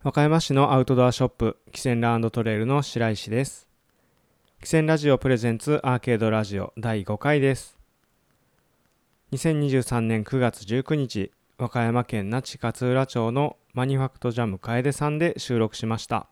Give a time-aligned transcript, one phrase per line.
[0.00, 3.68] 和歌山市のアウトドアショップ、キセンランドトレイルの白石です。
[4.62, 7.76] キセンラジオプレゼンツアーケードラジオ第5回です。
[9.32, 16.28] 2023年9月19日、和歌山県那智勝浦町のマニファクトジャム楓さんで収録しました。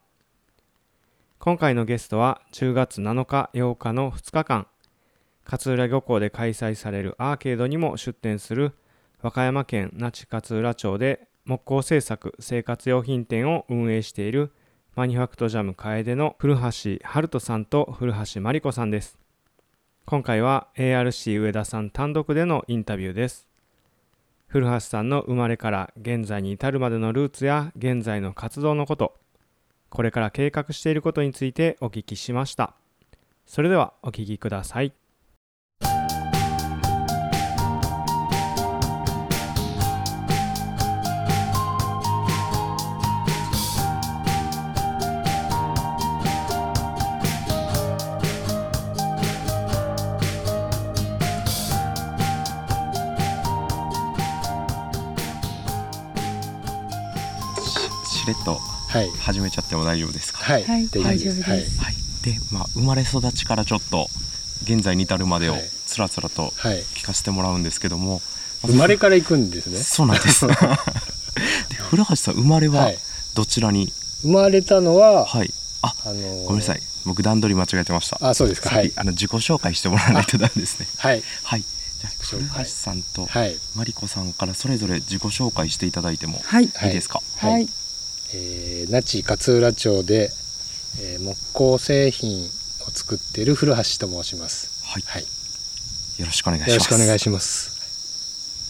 [1.37, 4.67] 今回のゲストは10月7日8日の2日間、
[5.43, 8.71] 勝浦漁港で開催されるアーケードにも出店する
[9.21, 14.51] 和歌山県那智勝浦町で木工製作生活用品店を運営している
[14.97, 19.17] マニファクトジャム楓の古橋春人さんと古橋真理子さんです。
[20.05, 23.47] 今回は ARC 上田さん単独でのインタビューです。
[24.47, 29.15] 古橋さんの生まれから現在に至るまでのルーツや現在の活動のこと、
[29.89, 32.75] これから計画していることについてお聞きしました。
[33.45, 34.91] それではお聞きください。
[58.47, 59.09] とはい。
[59.19, 60.39] 始めちゃっても大丈夫ですか？
[60.39, 61.49] はい、はいで大丈夫です。
[61.49, 61.59] はい。
[61.59, 64.07] はい、で、まあ、生まれ育ちからちょっと
[64.63, 65.63] 現在に至るまでをはい。
[65.85, 68.21] つらつらとはい、聞かせてもらうんですけども、
[68.65, 69.77] 生まれから行くんですね。
[69.79, 70.45] そうなんです。
[70.47, 70.53] で
[71.89, 72.99] 古橋さん生まれははい。
[73.35, 73.91] どちらに？
[74.21, 76.81] 生まれたのは、はい、ああのーごめんなさい。
[77.05, 78.17] 僕段取り間違えてました。
[78.21, 78.69] あそうですか。
[78.69, 80.87] はいさっきあの自己紹介してもらわないとダメですね。
[80.97, 81.23] はい。
[81.43, 81.61] はい。
[81.61, 83.55] じゃあ古橋さんとはい。
[83.75, 86.65] マリコさんからそれぞれ自己紹介していただいてもはい。
[86.65, 87.21] いいですか？
[87.37, 87.51] はい。
[87.51, 87.69] はい。
[88.33, 90.29] えー、那智勝浦町で、
[91.01, 94.83] えー、木工製品を作っている古橋と申します。
[94.85, 95.21] はい、はい。
[96.19, 96.71] よろしくお願いします。
[96.71, 97.77] よろしくお願いします。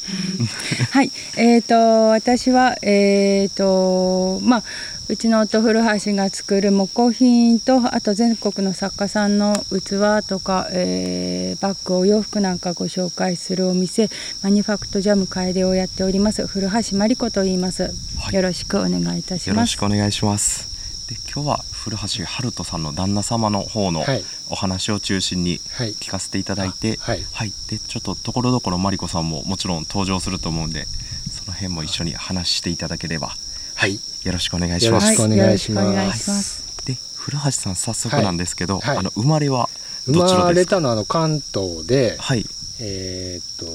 [0.92, 1.12] はい。
[1.38, 1.76] えっ、と、
[2.10, 4.64] 私は、えっ、と、まあ、
[5.10, 14.10] うちの夫古橋が作る木工品とあと全国の作家さんの器とか、えーバッグお洋服なんかご紹介するお店
[14.44, 16.46] マニファクトジャム楓をやっております。
[16.46, 17.84] 古橋真理子と言います、
[18.20, 18.36] はい。
[18.36, 21.08] よろしくお願いいたしよろますしくお願いします。
[21.08, 24.24] で今日は古橋春人さんの旦那様の方のはい。
[24.50, 25.94] お話を中心にはい。
[25.94, 27.54] 聞かせていただいて、あはい。
[27.70, 30.86] でちょっとところどころマリコさんももちろん登場すると思うんで、
[31.32, 33.36] その辺も一緒に話していただければ
[33.78, 33.94] はい。
[34.24, 35.06] よろしくお願いします。
[35.06, 36.86] よろしくお願いします。
[36.88, 38.88] で古橋さん早速なんですけど、はい。
[38.88, 38.98] はい。
[38.98, 39.70] あの生まれは
[40.08, 40.78] 生どちらまれですか？
[40.78, 42.44] たのはあの関東で、はい。
[42.82, 43.66] えーっと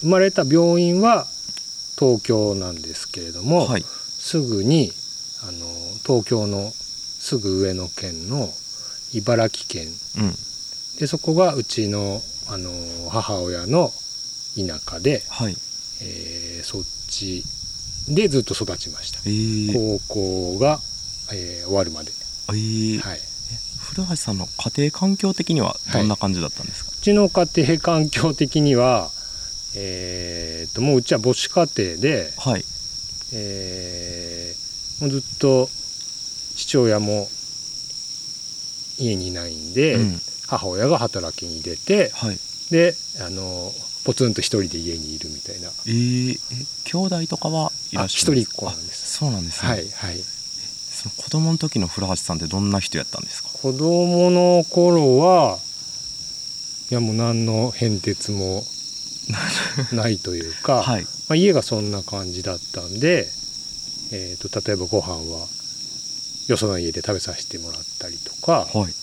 [0.00, 1.26] 生まれた病院は
[1.96, 3.82] 東京なんですけれども、はい。
[3.82, 4.90] すぐに
[5.44, 5.52] あの
[6.04, 8.48] 東京のすぐ上の県の
[9.14, 9.86] 茨城県。
[10.18, 10.34] うん。
[10.98, 12.70] でそこがうちのあの
[13.08, 13.92] 母親の
[14.56, 15.56] 田舎で、はい。
[16.02, 17.44] えーそっち
[18.08, 19.20] でずっと育ちました。
[19.24, 20.00] えー、高
[20.54, 20.80] 校が、
[21.32, 22.10] えー終わるまで、
[22.48, 22.98] えー。
[23.00, 23.20] はい、う
[23.94, 26.90] 古橋さんの家庭環境的にはどんな感じだったんですか？
[27.00, 29.10] ちの家庭環境的には
[29.76, 32.64] えーっともううちは母子家庭で、はい。
[33.32, 34.60] えー
[35.02, 35.68] もうずっと
[36.56, 37.26] 父親も
[38.98, 40.20] 家にいないんで、うん。
[40.46, 42.38] 母親が働きに出てはい。
[42.70, 43.72] であの
[44.04, 45.68] ポツンと一人で家にいるみたいな。
[45.86, 46.38] えー、え
[46.84, 49.16] 兄弟とかはいらあっしゃる一人っ子なんです。
[49.16, 50.18] あそうなんですね、はいはい。
[50.18, 53.48] その子供の時の古橋さんってどんな人やったんですか？
[53.50, 55.58] 子供の頃は
[56.90, 58.64] いやもう何の変哲も
[59.92, 61.02] ないというか、はい。
[61.02, 63.30] まあ、家がそんな感じだったんで、
[64.10, 65.46] えー、と例えばご飯は
[66.48, 68.94] よその家で食べさせてもらったりとかはい。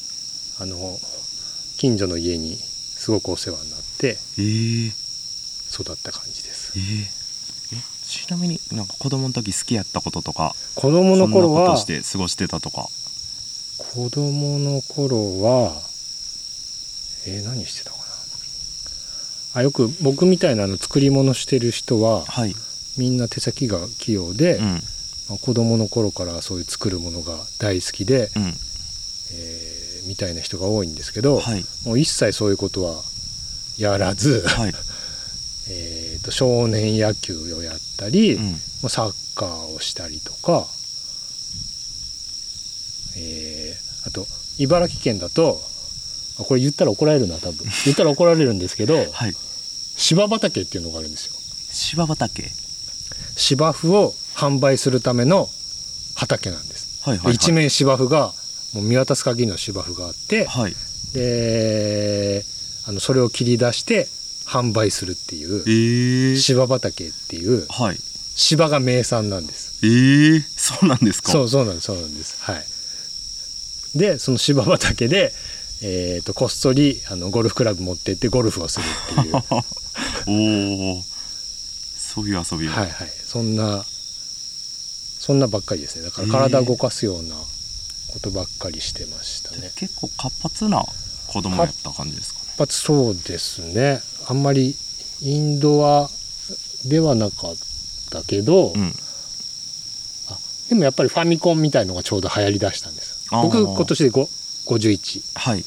[0.59, 0.99] あの
[1.77, 4.87] 近所の家にすごくお世話になってえー、
[5.69, 6.73] 育った感じです。
[6.75, 12.87] えー、えちなみになんか子供の時好きやったこととか子供の頃はして過ごしてたとか？
[13.77, 15.73] 子供の頃は
[17.27, 18.03] えー何してたかな？
[19.61, 22.55] あよく僕みたいなの作り物してる人ははい。
[22.97, 24.63] みんな手先が器用で、うん。
[25.29, 28.53] まあ子供の頃からそういう作るものが大好きで、うん。
[29.33, 31.65] えーみたいな人が多いんですけど、はい。
[31.85, 33.03] もう一切そういうことは
[33.77, 34.73] やらず、はい。
[35.69, 38.43] えーと少年野球をやったり、うん。
[38.51, 40.67] もうサッカーをしたりとか、
[43.17, 44.25] えーあと
[44.57, 45.61] 茨城県だと
[46.39, 47.65] あこれ言ったら怒られるな多分。
[47.85, 49.35] 言ったら怒られるんですけどはい。
[49.97, 51.33] 芝畑っていうのがあるんですよ。
[51.71, 52.49] 芝畑？
[53.35, 55.49] 芝生を販売するための
[56.15, 57.35] 畑なんです、はいはいはい。
[57.35, 58.33] 一面芝生が
[58.73, 60.75] もう見渡す限りの芝生があって、はい。
[61.13, 62.45] で
[62.87, 64.07] あのそれを切り出して
[64.45, 67.97] 販売するっていうえー、芝畑っていうはい。
[68.35, 69.79] 芝が名産なんです。
[69.83, 71.31] えー、そうなんですか？
[71.31, 72.35] そうそうなんですそうなんです。
[72.41, 72.65] はい。
[73.97, 75.33] でその芝畑で、
[75.81, 78.85] えー、とこっそりあのゴルフクラブ持ってってゴルフをする
[79.19, 79.33] っていう。
[79.33, 79.43] は
[80.27, 81.03] おお
[81.97, 82.89] そういう遊びを、いはい。
[83.25, 83.83] そんな
[85.19, 86.03] そんなばっかりですね。
[86.03, 90.85] だから体を動かすようなことばっかりしてましたね、結構活発な
[91.27, 92.39] 子供やった感じですか？
[92.57, 94.01] ねやっぱそうですね。
[94.27, 94.75] あんまり
[95.21, 96.09] インドア
[96.85, 97.55] ではなかっ
[98.11, 98.93] たけど、うん。
[100.69, 103.29] でもやっぱりファミコンみたいのがちょうど流行りだしたんです。
[103.31, 104.27] 僕今年で5
[104.67, 105.63] 51はい。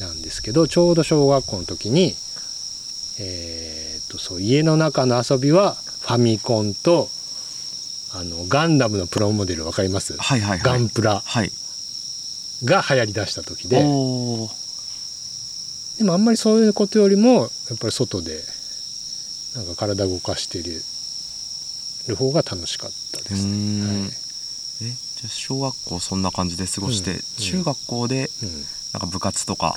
[0.00, 2.14] なんですけどちょうど小学校の時に、
[3.18, 7.08] えー、とそう家の中の遊びはファミコンと
[8.12, 10.58] あのガンダムのプロモデルわかります、はいはいはい。
[10.60, 11.50] ガンプラはい。
[12.64, 13.82] が流行りだした時で
[15.98, 18.38] でもあんまりそういうことよりもやっぱり外で
[19.54, 20.82] なんか体動かしてる
[22.08, 23.84] る方が楽しかったですね。
[23.84, 24.10] はい。
[24.82, 27.20] えじゃあ小学校そんな感じで過ごして、うん。
[27.38, 28.50] 中学校でうん。
[28.92, 29.76] なんか部活とか？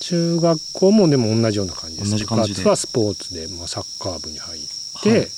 [0.00, 2.10] 中学校もでも同じような感じです。
[2.12, 2.62] 同じ感じで？
[2.62, 4.62] 部活はスポーツで、まあ、サッカー部に入っ
[5.02, 5.28] て、はい。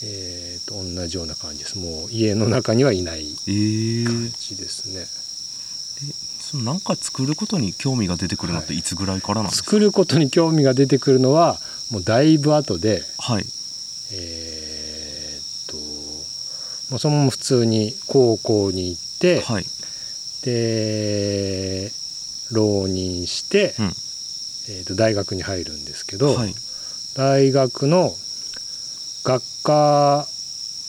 [0.00, 1.78] えー、と同じような感じです。
[1.78, 4.06] もう家の中にはいないえー。
[4.06, 5.04] 感じですね、
[6.50, 8.80] そのなんか作ることに興味が出てくるのってい。
[8.80, 9.66] つぐらいからなんですか？
[9.66, 11.58] 作ることに興味が出てくるのは
[11.90, 13.44] もうだいぶ後ではい。
[14.14, 15.76] えー、と
[16.90, 19.66] もうそのまま普通に高校に行って、はい。
[20.42, 21.90] で
[22.50, 23.84] 浪人して、うん。
[24.70, 26.54] えー、と大学に入るんですけど、はい。
[27.14, 28.14] 大学の
[29.24, 30.26] 学科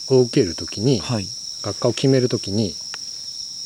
[0.09, 1.27] を受ける時に、はい。
[1.63, 2.73] 学科を決める時に、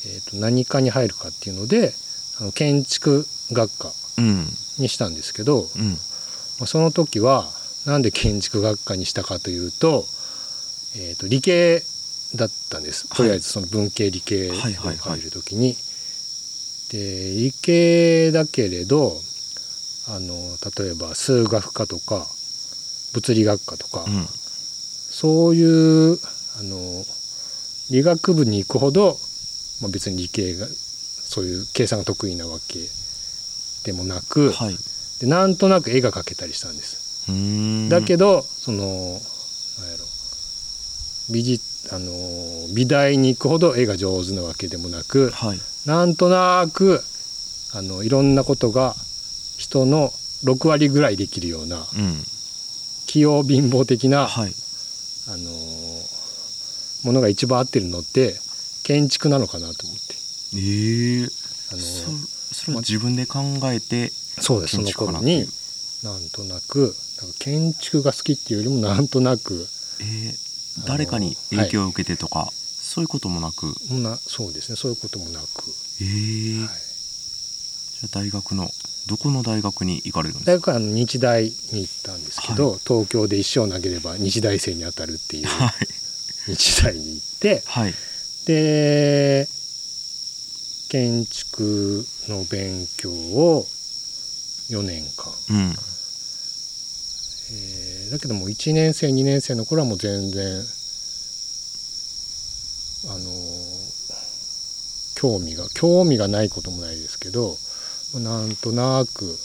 [0.06, 1.94] えー、と何科に入るかっていうので
[2.40, 4.46] あの建築学科うん。
[4.80, 5.92] にしたんですけど、うん。
[5.92, 5.96] ま
[6.64, 7.46] あその時は
[7.86, 10.06] なんで建築学科にしたかというと,、
[10.96, 11.82] えー、と理系
[12.36, 13.18] だったんです、はい。
[13.18, 15.76] とりあえずその文系理系に入る時に。
[16.92, 19.20] で理系だけれど
[20.10, 20.36] あの
[20.78, 22.28] 例えば数学科とか
[23.14, 24.28] 物理学科とか、うん。
[24.28, 26.14] そういう
[26.60, 27.06] あの
[27.92, 29.18] 理学部に行くほど、
[29.83, 32.80] まあ、別に理系がそういう計算が得意なわけ
[33.83, 34.77] でもなく、はい。
[35.19, 37.03] でなんとなく絵が描けたりしたんです。
[37.89, 40.06] だけどそのなんやろ。
[41.30, 42.12] 美術あの
[42.74, 45.59] 美大に行くほど絵が上手なわけでもなくはい。
[45.85, 47.01] なんとなく
[47.74, 48.95] あのいろんなことが
[49.57, 50.12] 人の
[50.45, 52.24] 6割ぐらいできるようなうん。
[53.06, 54.53] 器用貧乏的な、はい。
[55.27, 55.50] あの
[57.03, 58.35] ものが一番合ってるのって
[58.83, 60.15] 建築なのかなと思って。
[60.56, 61.30] ええ。
[61.71, 63.41] あのそそれは自分で考
[63.71, 64.09] えて
[64.39, 64.75] そうです。
[64.75, 65.47] その頃に
[66.03, 69.68] なんとなくなんか建築が好きっていうよりもなんとなく
[70.00, 70.44] えー
[70.88, 73.75] 誰かに影響を受けてとか、そういうこともなく。
[73.91, 74.75] なそうですね。
[74.75, 75.45] そういうこともなく、
[76.01, 78.69] えーはい、じゃあ大学の
[79.07, 81.51] どこの大学に行かれるんです大学はあの日大に
[81.81, 85.71] 行ったんですけど、東京で一生投げれば日大生に当たるっていうかはい。
[86.47, 87.94] 日大に行ってはい
[88.45, 89.48] で
[90.90, 93.66] 建築の勉強を
[94.69, 95.75] 4年間、うん。
[97.51, 100.45] えーだけども1年生2年生の頃はもう全然
[103.10, 103.94] あのー
[105.16, 107.56] 興味が興味がないこともないですけど
[108.19, 109.38] なんとなく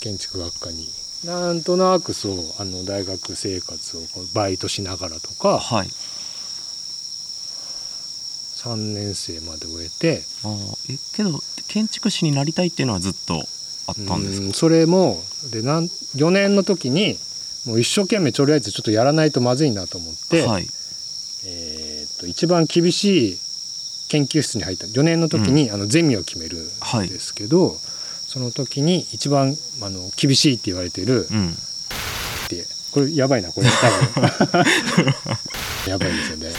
[0.00, 0.88] 建築学科に
[1.24, 4.00] なんとなくそうあの大学生活を
[4.34, 5.88] バイトしながらとかはい
[8.64, 10.22] 3年生まで終えて。
[10.44, 13.34] あーえけど建築士になりたいっていうのはずっと
[13.86, 14.46] あったんですか？
[14.46, 15.84] うんそれもでなん
[16.16, 17.18] 4年の時に
[17.66, 20.68] もう一生懸命とりあえずちょっとやらないとまずいなと思って、はい。
[21.46, 23.38] えーっと一番厳しい
[24.08, 27.76] 研究室に入った4年の時に、あのゼミを決めるんですけど、
[28.28, 31.50] その時に一番あの厳しいって言われてるうん。
[31.50, 34.64] ってこれやばいなこれ多分。
[35.88, 36.52] やばいですよね。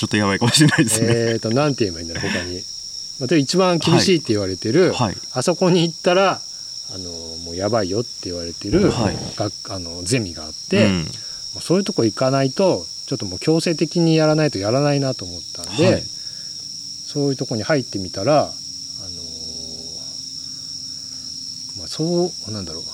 [0.00, 2.62] ちょっとやばいかもしれないですね、えーっとなんて言えばいいんだろう他に。
[3.20, 5.16] まあで一番厳しいって言われてる、はい。
[5.34, 7.10] あそこに行ったらあの
[7.44, 9.16] もうやばいよって言われてる、はい。
[9.36, 11.04] 学あのゼミがあって、うん。
[11.60, 16.02] そういうとこ行かないとちょっともう強制的にやらないとやらないなと思ったんで、はい。
[16.02, 22.84] そういうとこに入ってみたらあのーまあそうなんだろう。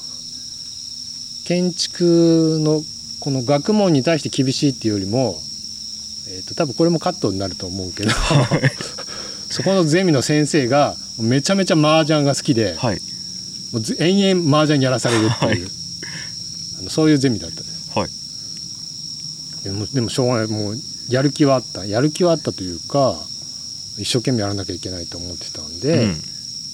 [1.47, 2.83] 建築の
[3.21, 5.41] この学問に対して厳しいっていうよりも、
[6.29, 8.11] えー、と多分これもカットになると思うけど
[9.51, 13.01] そこのゼミの先生がめちゃめちゃ麻雀が好きで、はい。
[13.73, 15.61] もうず延々麻雀やらされるっていう、はい。
[16.81, 17.91] あのそういうゼミだったんです。
[17.95, 18.11] はい。
[19.65, 20.77] でもでもしょうがないもう
[21.09, 21.87] やる気はあった。
[21.87, 23.17] やる気はあったというか
[23.99, 26.09] 一生懸命やらなきゃいけないと思ってたんで、うん。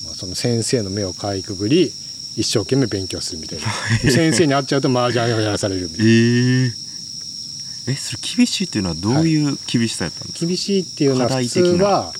[0.06, 1.92] まあ、その先生の目をかいくぐり
[2.37, 4.11] 一生懸命勉強するみたいな。
[4.11, 6.04] 先生に会っちゃうと麻雀をやらされるみたいな。
[6.04, 6.73] えー、
[7.89, 12.12] えそれ厳しいっていうのはどういう厳しさやったんですか、厳しいっていうのは普通は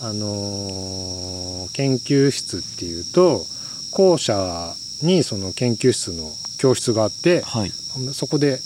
[0.00, 3.44] あのー研究室っていうと
[3.92, 7.70] 校舎にその研究室の教室があってはい。
[8.12, 8.60] そこで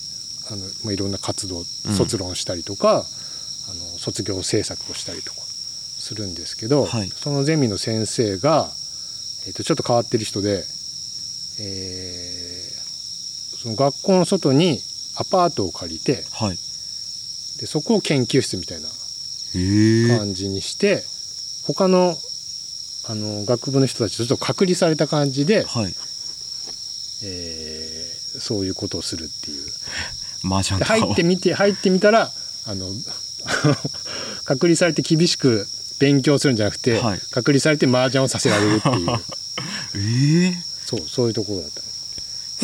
[0.50, 1.64] あの、まあ、いろんな活動うん。
[1.94, 3.04] 卒論したりとか、あの
[3.98, 7.08] 卒業制作をしたりとかするんですけど、はい。
[7.08, 8.70] そのゼミの先生が、
[9.46, 10.64] えー、とちょっと変わってる人で、
[11.60, 12.32] えー
[13.62, 14.80] その学校の外に
[15.16, 16.56] アパートを借りてはい。
[17.60, 18.88] でそこを研究室みたいな
[19.54, 19.58] え。
[19.58, 21.02] ー、感じにして、
[21.66, 22.16] 他の
[23.08, 25.94] あの学部の人たちとちょっと隔離された感じで、はい。
[27.24, 27.92] えー
[28.38, 29.66] そういうことをするっていう。
[30.84, 32.32] 入ってみて入ってみたら
[32.66, 32.90] あの
[34.44, 37.20] 隔離されて厳しく勉強するんじゃなくて、はい。
[37.30, 39.08] 隔離されて麻雀をさせられるっていう。
[39.94, 40.54] えー、
[40.84, 41.80] そうそういうところだった。
[41.80, 41.81] で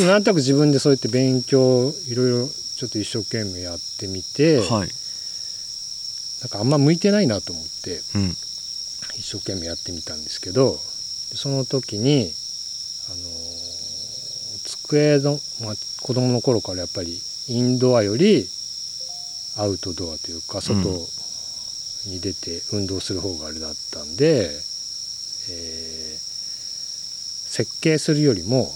[0.07, 4.88] なんとなく自分でそうやって勉強いろいろちょっと一生懸命やってみて、はい。
[6.40, 8.31] なんかあんま向いてないなと思ってうん。
[9.19, 10.76] 一生懸命やってみたんですけど
[11.35, 12.31] その時に
[13.11, 13.17] あの
[14.64, 18.47] 机の、まあ、子供の頃からやっぱりインドアより
[19.57, 20.78] アウトドアというか外
[22.07, 24.50] に出て運動する方があれだったんで、
[25.50, 26.19] えー
[27.49, 28.71] 設計するよりも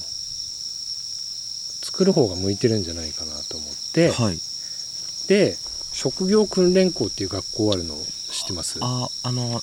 [2.02, 4.38] 作る方が向いてるんじゃないかなと思って、はい。
[5.28, 5.56] で
[5.92, 8.78] 職業訓練校っていう学校あるの知ってます？
[8.80, 9.60] ああのん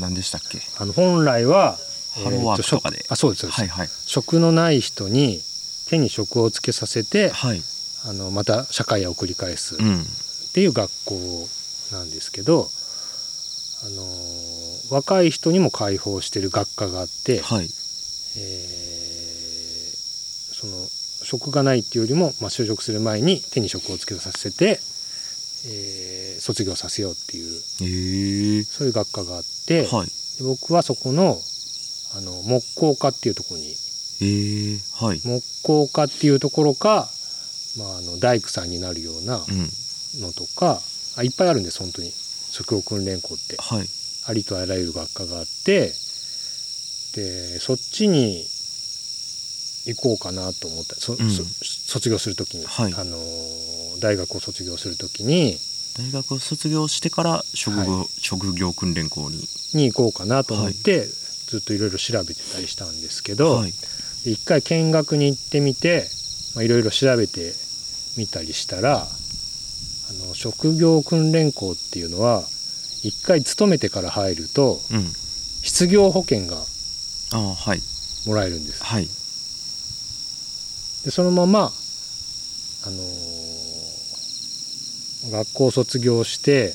[0.00, 0.60] 何でしたっけ？
[0.78, 1.78] あの本来は
[2.24, 2.98] ハローワークとかで。
[2.98, 3.88] えーあそうですそうです、はいはい。
[4.06, 5.40] 職のない人に
[5.88, 7.62] 手に職をつけさせてはい。
[8.06, 10.04] あのまた社会へ送り返すっうん。
[10.52, 11.48] ていう学校
[11.92, 12.68] なんですけど、
[13.84, 14.46] あのー
[14.88, 17.64] 若い人にも開放してる学科があって、はい。
[17.64, 18.86] えー
[20.56, 20.72] その
[21.26, 24.80] 職がないっていうよりも、まあ、就職する前に手に職をつけさせて、
[25.68, 30.06] えー卒業させようっていうえー、そういう学科があって、はい。
[30.06, 31.40] で僕はそこの
[32.14, 33.74] あの木工科っていうところに
[34.20, 35.20] えー、はい。
[35.24, 37.08] 木工科っていうところか、
[37.78, 39.68] まあ、あの大工さんになるようなうん。
[40.20, 40.80] のとか
[41.16, 42.12] あいっぱいあるんです本当に。
[42.50, 43.56] 職業訓練校って。
[43.58, 43.88] はい。
[44.28, 45.92] ありとあらゆる学科があって
[47.14, 48.44] でそっちに
[49.86, 50.96] 行こうかなと思った。
[50.96, 51.30] そ、うん。
[51.30, 52.94] そ卒業する時に、はい。
[52.94, 53.16] あの
[54.00, 55.58] 大学を卒業する時に。
[55.96, 59.48] 大学を卒業してから職業,、は職業訓練校に。
[59.74, 61.06] に行こうかなと思って、
[61.46, 63.72] ずっといろいろ調べてたりしたんですけど、はい。
[64.24, 66.08] で一回見学に行ってみて
[66.54, 67.52] まあいろいろ調べて
[68.16, 72.42] みたりしたらあの職業訓練校っていうのは
[73.04, 75.12] 一回勤めてから入るとうん。
[75.66, 76.64] 失業保険が
[78.24, 78.84] もらえるんです。
[78.84, 79.08] はい
[81.06, 81.70] でそのまま、あ
[82.90, 83.00] のー
[85.30, 86.72] 学校を卒業して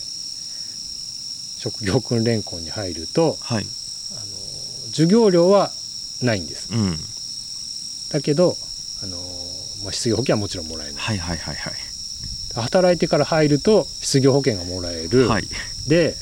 [1.60, 3.64] 職業訓練校に入ると、はい。
[3.64, 3.68] あのー
[4.92, 5.72] 授業料は
[6.22, 6.74] ないんです。
[6.74, 6.96] うん。
[8.12, 8.56] だけど、
[9.04, 10.96] あのーまあ、失業保険はもちろんもらえない。
[10.96, 11.74] はいはいはいはい。
[12.56, 15.44] 働いてから入ると失業保険がもらえる、はい。
[15.90, 16.16] で、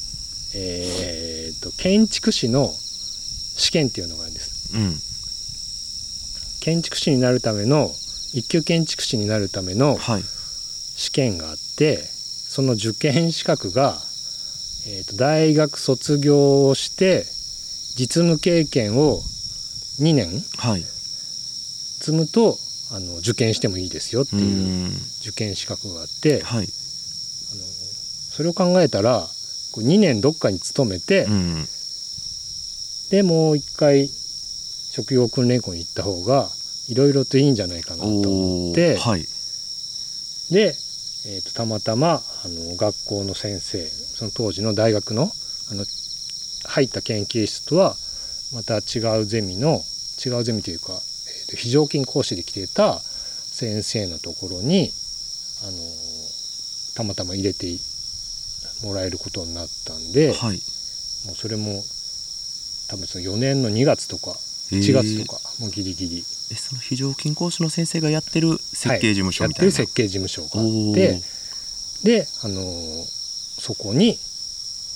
[0.56, 4.76] えーと建築士の試験っていうのがあるんです。
[4.76, 4.96] うん
[6.60, 7.92] 建築士になるための
[8.34, 10.24] 一級建築士になるためのはい。
[10.24, 13.98] 試験があってその受験資格が、
[14.88, 17.24] えーと大学卒業をして
[17.96, 19.20] 実務経験を
[20.00, 20.82] 2年はい。
[22.02, 22.58] 積むと
[22.92, 24.92] あの受験してもいいですよってういうん。
[25.22, 26.68] 受験資格があってはい。
[26.68, 29.28] それを考えたら
[29.72, 31.66] こう2年どっかに勤めて、うん。
[33.12, 34.10] でもう一回
[35.00, 36.50] 職業訓練校に行った方が
[36.90, 39.22] いろいろといいんじゃないかなと思おってーはい。
[40.52, 40.76] で、
[41.28, 45.24] えー、とたまたまあの学校の先生その当時の大学の
[45.72, 45.86] あの
[46.66, 47.96] 入った研究室とは
[48.54, 49.82] また違うゼミの
[50.26, 54.92] 違うゼミというか、えーと非常勤講師で来ていた先生のところに
[55.64, 55.72] あの
[56.96, 57.68] たまたま入れて
[58.84, 60.60] もらえることになったんで、はい。
[61.26, 61.84] もうそれも
[62.90, 64.36] 多分その4年の2月とか
[64.72, 66.26] へー1月とかもうギリギリ。
[66.52, 72.06] えその非常勤講師の先生がやってる設計事務所みたいな、やってる設計事務所があおってー。
[72.06, 73.20] で、あのー
[73.62, 74.18] そこに、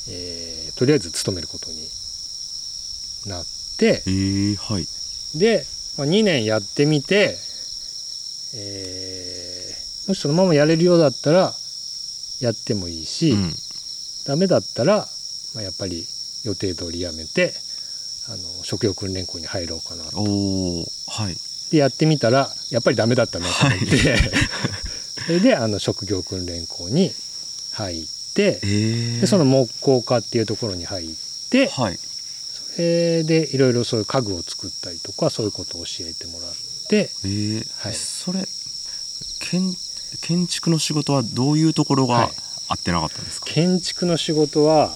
[0.09, 1.75] えーとりあえず勤めることに
[3.27, 3.45] なっ
[3.77, 4.03] て。
[4.07, 4.87] えー、はい。
[5.37, 5.65] で、
[5.97, 7.37] まあ、2年やってみて、
[8.55, 11.53] えーもしそのままやれるようだったら
[12.41, 13.53] やってもいいし、うん。
[14.27, 14.97] ダメだったら、
[15.55, 16.03] まあ、やっぱり
[16.43, 17.53] 予定通りやめて
[18.29, 20.17] あの職業訓練校に入ろうかなと。
[20.17, 21.35] はい。
[21.71, 24.17] でやってみたらやっぱりダメだったなと思って、
[25.25, 27.13] それであの職業訓練校に
[27.71, 31.09] 入ってええでその木工科っていうところに入っ
[31.49, 31.99] てはい。
[32.75, 36.51] それでいろいろそういう家具を作ったりとかそういうことを教えてもらっ
[36.89, 37.65] てえー。
[37.77, 37.95] はい。
[37.95, 38.47] それ
[39.39, 39.75] 建
[40.21, 42.31] 建築の仕事はどういうところがはい。
[42.69, 44.95] 合ってなかったんですか、建築の仕事は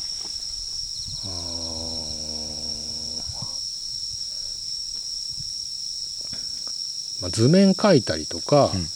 [7.22, 8.88] まあ、図面描いたりとか、うん。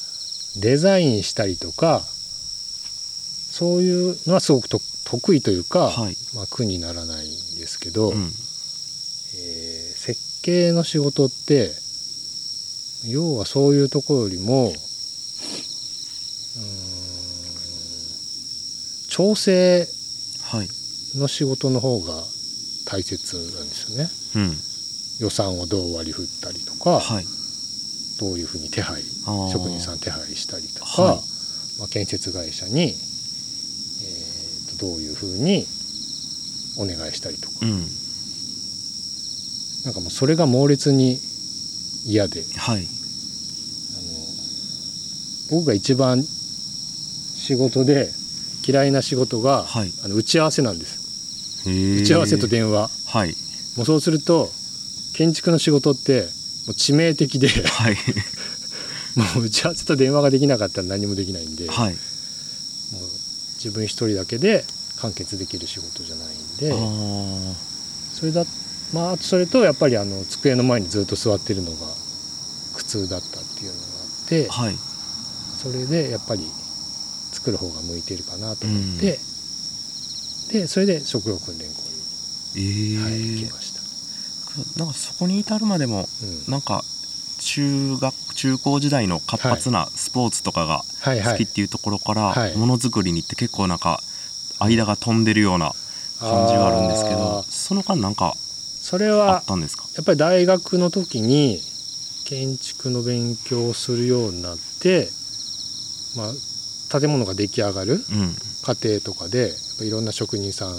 [0.62, 6.16] デザインしたりとかそういうのはすごくと得意というか、はい。
[6.36, 8.32] まあ、苦にならないんですけど、うん。
[9.38, 11.72] えー設計の仕事って
[13.06, 14.74] 要はそういうところよりも
[19.10, 19.88] 調整
[20.44, 20.68] はい。
[21.18, 22.13] の仕事の方が
[22.86, 24.10] 大切なんですよね。
[24.36, 24.58] うん。
[25.20, 27.25] 予算をどう割り振ったりとか、はい
[28.22, 29.01] どういうふうに手配
[29.51, 31.16] 職人さん手配したりとか、はい。
[31.80, 35.66] まあ、建設会社に、えーとどういうふうに
[36.78, 37.80] お願いしたりとか、うん。
[39.86, 41.20] なんかもうそれが猛烈に
[42.06, 42.44] 嫌で。
[42.58, 42.82] はい。
[42.82, 42.88] あの
[45.58, 48.12] 僕が一番仕事で
[48.68, 49.92] 嫌いな仕事が、はい。
[50.06, 51.68] あの打ち合わせなんです。
[51.68, 52.92] 打ち合わせと電話。
[53.08, 53.36] はい。
[53.78, 54.51] もうそうすると
[55.16, 57.48] 建築の仕事ってもう致命的で。
[57.48, 57.98] はい。
[59.15, 61.98] もう打ち合わせと電話ができなかったら何もできないんで、もうはい
[63.58, 64.65] 自分一人だけで
[64.98, 67.53] 完結できる仕事じゃないんあでー。
[68.13, 68.46] それだ
[68.94, 71.77] まあそれとやっぱりあの机の前にずっと座ってるのが
[72.75, 74.48] 苦痛だったっていうのがあって。
[74.50, 74.77] はい。
[75.62, 76.44] それでやっぱり
[77.32, 79.20] 作る方が向いてるかなと思って、
[80.51, 81.84] でそれで職業訓練校
[82.56, 83.03] えに、ー。
[83.03, 83.61] はい、来ました。
[84.78, 86.52] なんかそこに至るまでもうん。
[86.52, 86.84] なんか
[87.40, 92.56] 中学中高時代の活発なスポーツとかが好きっていうところからはい。
[92.58, 94.02] ものづくりに行って結構なんか
[94.60, 95.72] 間が飛んでるような
[96.20, 99.86] 感じがあるんですけあどーその間なんかそれあはったんですか？
[99.96, 101.60] やっぱり大学の時に
[102.26, 105.10] 建築の勉強をするようになって、
[106.16, 108.36] まあ、建物が出来上がるうん。
[108.64, 110.76] 過程とかでやっぱいろんな職人さん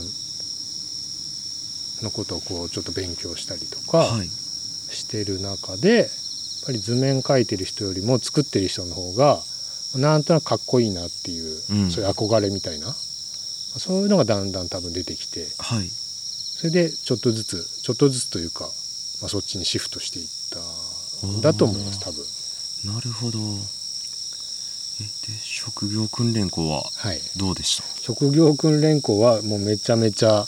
[2.02, 4.26] のことをこうちょっと勉強したりとかはい。
[4.28, 6.08] してる中で、やっ
[6.66, 9.40] ぱり図面描いてる人よりも作ってる人の方が
[9.96, 11.90] なんとなくかっこいいなっていう、うん。
[11.90, 15.88] そういう憧れみたいなそういうのがだんだん多分出てきてはい。
[15.88, 18.64] それでちょっとずつちょっとずつというか、
[19.20, 20.28] まあ、そっちにシフトしていっ
[21.20, 22.94] たんだと思います多分。
[22.94, 23.38] なるほど。
[25.00, 25.08] えで
[25.42, 28.02] 職業訓練校ははい、どうでした？
[28.02, 30.46] 職業訓練校はもうめちゃめちゃ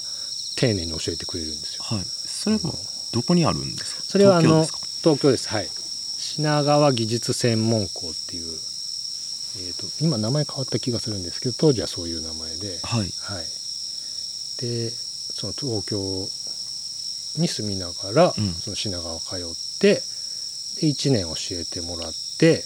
[0.57, 1.85] 丁寧に教えてくれるんですよ。
[1.85, 2.05] はい。
[2.05, 2.75] それも
[3.13, 4.03] どこにあるんですか？
[4.03, 4.79] それはあの東京ですか？
[5.03, 5.49] 東京です。
[5.49, 5.69] はい。
[6.19, 13.01] 品川技術専門校っていう、えー、と今名前変わった気がするんですけど当時はそういう名前で、はい。
[13.01, 13.11] はい、
[14.61, 15.99] でその東京
[17.41, 18.55] に住みながら、うん。
[18.55, 19.39] その品川通っ
[19.81, 19.95] て
[20.81, 22.65] で1年教えてもらって、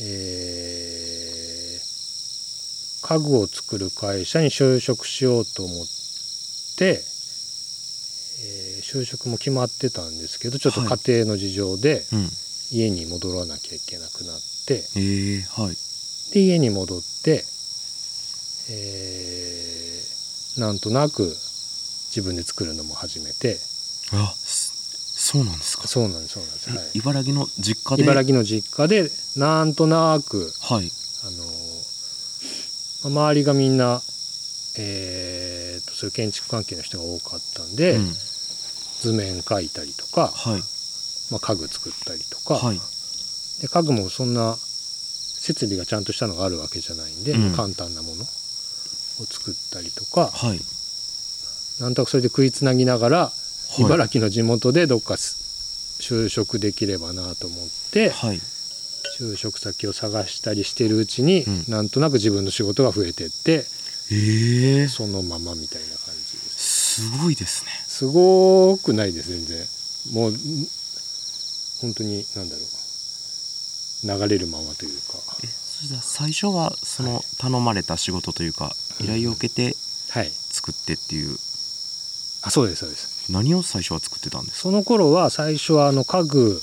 [0.00, 1.06] えー
[3.02, 5.95] 家具を作る会社に就職しようと思って、
[6.84, 10.90] えー就職も決まってたんですけどちょっとはい。
[11.06, 12.28] 家庭の事情でうん。
[12.72, 15.76] 家に戻らなきゃいけなくなって、えー、はい。
[16.32, 17.44] で家に戻って、
[18.70, 23.58] えーなんとなく自分で作るのも始めて。
[24.12, 24.74] あそ
[25.18, 25.86] そうなんですか。
[25.86, 26.78] そうなんですそうなんです、はい。
[26.94, 28.02] え茨城の実家で？
[28.02, 30.90] 茨城の実家でなんとなくはい。
[31.24, 31.30] あ
[33.10, 34.00] の周りがみんな、
[34.78, 38.12] えーとそういう建築関係の人が多かったんで、うん。
[39.00, 40.62] 図面描いたりとか、はい。
[41.30, 42.80] まあ、家具作ったりとか、はい。
[43.60, 50.28] で家具もそんな設備がちゃんとしたのがあるわけじゃないんで、うん簡単なものを作ったりとか。
[50.28, 50.60] はい。
[51.80, 53.32] なんとなくそれで食いつなぎながら、は
[53.78, 53.82] い。
[53.82, 58.40] 茨城の地元でどっかす就職できればなと思って、はい。
[59.18, 61.64] 就職先を探したりしてるうちに、うん。
[61.68, 63.64] なんとなく自分の仕事が増えてって
[64.10, 64.88] ええ。
[64.88, 67.02] そのままみたいな感じです。
[67.02, 67.70] すごいですね。
[67.86, 69.66] すごくないです全然。
[70.12, 70.36] もうん
[71.82, 72.66] 本当に何だろう。
[74.26, 75.14] 流れるままというか。
[75.42, 79.76] えそれじゃあ最初はその頼まれた仕事というか依頼を受けて
[80.10, 80.30] はい。
[80.30, 81.36] 作ってっていう。
[82.42, 83.32] あそうですそうです。
[83.32, 84.62] 何を最初は作ってたんですか？
[84.62, 86.62] その頃は最初はあの家具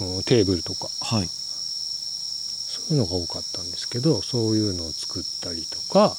[0.00, 0.88] うんテーブルとか。
[1.00, 1.28] はい
[2.90, 6.16] いうのが多かったんですけどそういうのを作ったりとか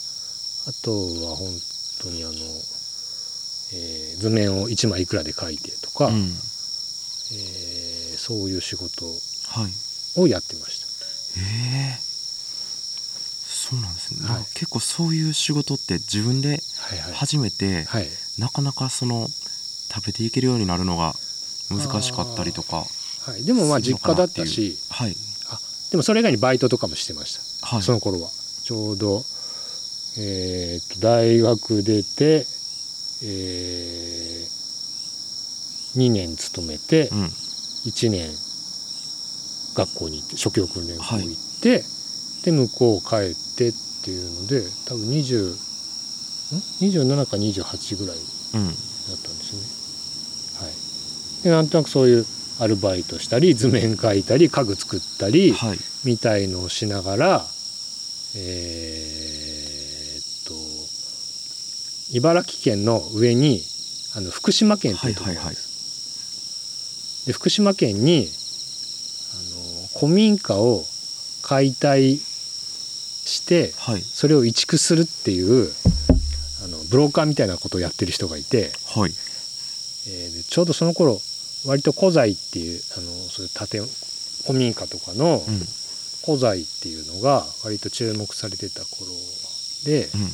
[0.67, 0.91] あと
[1.25, 1.49] は本
[2.01, 2.34] 当にあの、
[3.73, 6.15] えー図面を1枚いくらで描いてとか、うん。
[6.15, 10.21] えーそういう仕事はい。
[10.21, 10.86] をやってました。
[11.41, 14.43] ええそうなんですね、はい。
[14.54, 17.13] 結構そういう仕事って自分ではいはい。
[17.13, 18.08] 初めて、はい。
[18.39, 19.28] なかなかその
[19.93, 21.13] 食べていけるようになるのが
[21.69, 22.86] 難しかったりとか
[23.25, 25.12] はい、でもまあ実家だったしはい。
[25.12, 25.35] あ
[25.91, 27.84] でもそれ以外にバイトとかもしてました、はい。
[27.84, 28.30] その頃は。
[28.63, 29.24] ちょうど、
[30.17, 32.45] えーと大学出て、
[33.24, 34.48] え
[35.95, 37.24] 2年勤めてうん。
[37.26, 38.30] 1年
[39.76, 41.84] 学校に行って初級訓練校行って、
[42.43, 45.58] で向こう帰ってっていうので多分20ん
[46.82, 48.67] ？27か28ぐらいうん。
[48.67, 49.54] だったんです
[50.62, 50.65] ね。
[50.65, 52.26] はい、でなんとなくそういう
[52.60, 55.78] アルバイトしたり図面描いたり家具作ったりはい。
[56.06, 57.46] みたいのをしながら
[58.38, 60.54] えーっと
[62.15, 63.62] 茨城県の上に
[64.15, 67.26] あの福島県っていうところがあるんです。
[67.28, 68.28] で福島県に
[69.94, 70.84] あの古民家を
[71.41, 74.02] 解体してはい。
[74.02, 75.72] それを移築するっていう
[76.63, 79.12] あのブローカーみたいなことをやってる人がいて、はい。
[80.08, 81.20] えーでちょうどその頃
[81.65, 83.82] 割と古材っていうあのそういう建
[84.45, 85.62] 古民家とかのうん。
[86.25, 89.12] 古材っていうのが割と注目されてた頃
[89.86, 90.34] で,、うん。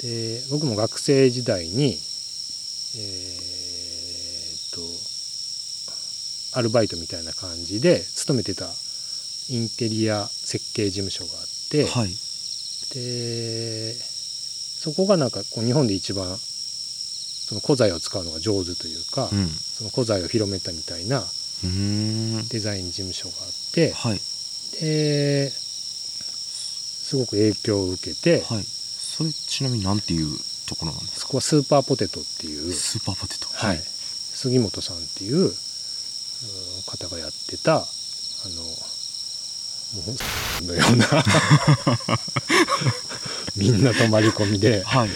[0.00, 1.98] で僕も学生時代に
[2.96, 4.70] えーっ
[6.52, 8.64] とアルバイトみたいな感じで勤めてた
[9.50, 12.08] インテリア設計事務所があって、はい。
[12.94, 16.38] でそこがなんかこう日本で一番
[17.52, 19.46] その古材を使うのが上手というか、うん。
[19.48, 21.22] その古材を広めたみたいな
[22.48, 24.20] デザイン事務所があってはい。
[24.80, 28.64] ですごく影響を受けて、はい。
[28.64, 30.28] それちなみになんていう
[30.66, 31.20] ところなんですか？
[31.20, 33.48] そこはスーパーポテトっていう、スーパーポテト。
[33.52, 35.52] はい、杉本さんっていううん
[36.86, 37.84] 方がやってたあ
[38.48, 40.16] のも
[40.62, 41.06] うのような
[43.56, 45.10] みんな泊まり込みではい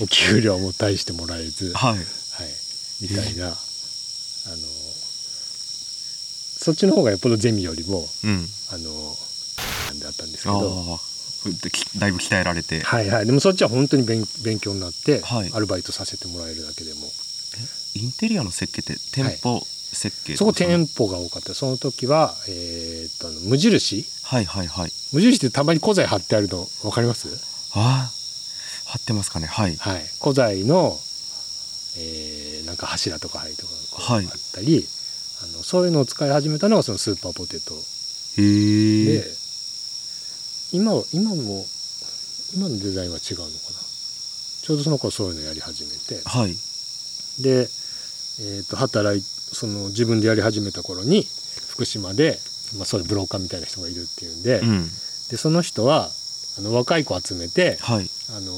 [0.00, 1.92] お給料も大してもらえず、はい。
[1.94, 2.06] はい、
[3.00, 3.56] みたいな、あの
[6.60, 8.46] そっちの方がよっぽどゼミよりもうん。
[8.70, 9.16] あの
[9.88, 11.00] なんであったんですけあど
[11.98, 12.80] だいぶ鍛えられて。
[12.80, 13.26] はいはい。
[13.26, 15.50] でもそっちは本当に勉勉強になって、はい。
[15.54, 17.00] アルバイトさせてもらえるだけでも。
[17.94, 21.54] インテリアの設計って店舗設計そこ舗店舗が多かった。
[21.54, 24.04] その時は、えーっと無印？
[24.24, 24.92] はいはいはい。
[25.12, 27.28] 無印ってたまに古材貼ってあるの分かります？
[27.72, 28.17] ああ
[28.88, 29.46] 貼ってますかね？
[29.46, 29.76] はい。
[29.76, 30.02] はい。
[30.20, 30.98] 古材の、
[31.98, 33.72] えーなんか柱とか灰とか
[34.14, 34.22] あっ
[34.52, 34.84] たり、
[35.42, 37.72] あのそういうのを使い始めたのがそのスーパーポテト。
[37.74, 39.24] へえで
[40.72, 41.64] 今は今も
[42.54, 43.50] 今のデザインは違うのかな？
[44.62, 46.20] ちょうどその頃そういうのやり始めて。
[46.28, 46.54] はい。
[47.42, 51.26] で、えー、と働いその自分でやり始めた頃に
[51.70, 52.38] 福島で、
[52.76, 54.84] まあ、そういうブローカーみたいな人がいるっていうんで,、うん。
[55.30, 56.10] でその人は
[56.58, 58.10] あの若い子集めてはい。
[58.36, 58.52] あの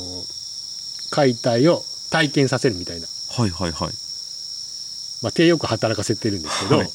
[1.11, 3.93] 解体を体験させるみたいな、はいはいはい。
[5.23, 6.87] まあ、手よく働かせてるんですけど、はい。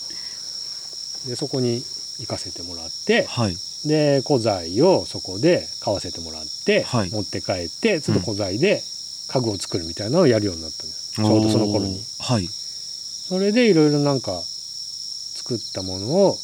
[1.27, 1.83] でそこに
[2.19, 3.57] 行かせてもらってはい。
[3.85, 7.11] で古材をそこで買わせてもらって、はい。
[7.11, 8.81] 持って帰ってその古材で
[9.27, 12.01] 家具を作るみたいなのをやるようになったんです、ちょうどその頃に。
[12.19, 12.47] はい。
[12.47, 16.37] それでいろいろなんか作ったものを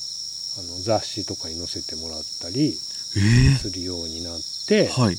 [0.59, 2.73] あの雑誌とかに載せてもらったりえ
[3.13, 5.17] するようになって、えはい。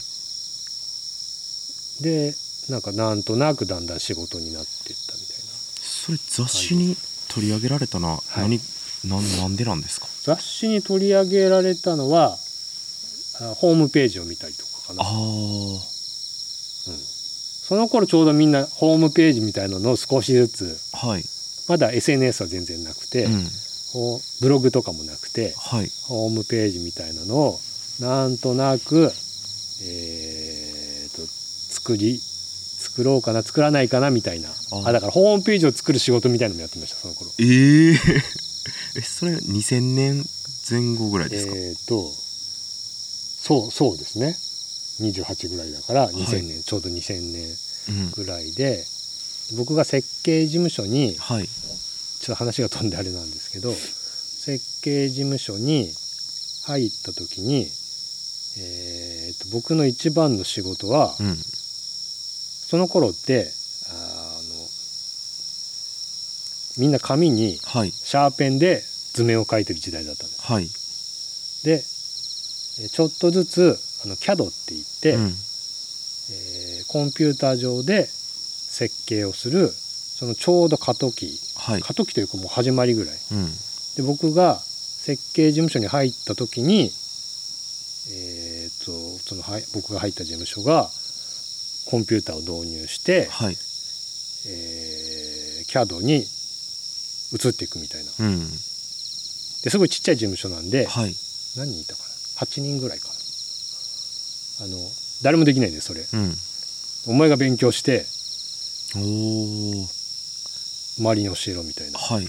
[2.02, 2.34] で
[2.70, 5.42] なんかなんとなくだんだん仕事になっていったみたいな。
[5.82, 6.96] それ雑誌に
[7.28, 8.60] 取り上げられたのは何、
[9.04, 10.06] なんなんでなんですか？
[10.22, 12.36] 雑誌に取り上げられたのは
[13.40, 15.02] あホームページを見たりとかかな。
[15.02, 15.08] ああ
[17.64, 21.24] その頃ちょうどみんなホームページみたいなのを少しずつはい。
[21.68, 23.46] まだ SNS は全然なくて、うん。
[24.40, 25.88] ブログとかもなくてはい。
[26.02, 27.60] ホームページみたいなのを
[28.02, 29.12] なんとなく、
[29.84, 34.48] えー、と作り作ろうかな作らないかなみたいな。
[34.48, 34.92] ああ。
[34.92, 37.30] だからホームページを作る仕事みたいなのもやってましたその頃。
[37.38, 37.94] え え
[38.96, 40.26] えそれ2000年
[40.68, 44.36] 前後ぐらいですか、えっ、とそうそうですね。
[45.00, 46.14] 28ぐらいだからい。
[46.14, 47.56] 2000年、ちょうど2000年
[47.88, 48.84] うんぐらいで
[49.56, 51.46] 僕が設計事務所にはい。
[51.46, 55.92] ちょっと話が飛んであれなんですけど設計事務所に
[56.64, 57.70] 入った時に、
[58.58, 61.36] えーと僕の一番の仕事は、うん。
[61.36, 63.50] その頃って
[63.90, 64.68] あの
[66.78, 67.90] みんな紙にはい。
[67.92, 70.42] シャーペンで図面を描いてる時代だったんです。
[70.42, 70.68] はい。
[71.64, 71.72] で
[72.82, 75.24] えーちょっとずつあの CAD って言って、うん。
[75.26, 81.82] えーコンピューター上で設計をするそのちょうど過渡期はい。
[81.82, 83.16] 過渡期というかもう始まりぐらい。
[83.32, 83.50] うん。
[83.96, 86.90] で僕が設計事務所に入った時に
[89.26, 90.90] そのはい僕が入った事務所が
[91.86, 93.56] コンピューターを導入して、はい。
[94.46, 95.12] えー
[95.72, 96.26] CAD に
[97.32, 98.10] 移っていくみたいな。
[98.20, 98.40] うん。
[98.50, 101.14] ですごいちっちゃい事務所なんではい。
[101.56, 102.08] 何人いたかな
[102.44, 103.14] ？8人ぐらいかな。
[103.14, 104.76] あの
[105.22, 106.00] 誰もできないんですそれ。
[106.12, 106.34] うん。
[107.06, 108.04] お前が勉強して
[110.98, 111.98] 周りに教えろみたいな。
[111.98, 112.26] はい。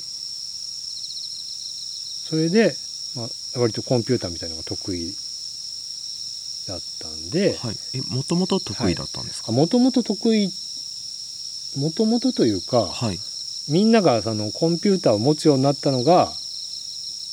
[2.29, 2.73] それで、
[3.15, 3.27] まあ、
[3.59, 5.13] 割とコンピューターみたいなのが得意
[6.67, 7.75] だったんではい。
[7.95, 9.51] えもともと得意だったんですか？
[9.51, 10.49] もともと得意
[11.77, 13.19] もともとというかはい。
[13.69, 16.31] みんながそのコンピューターを持つようになったのが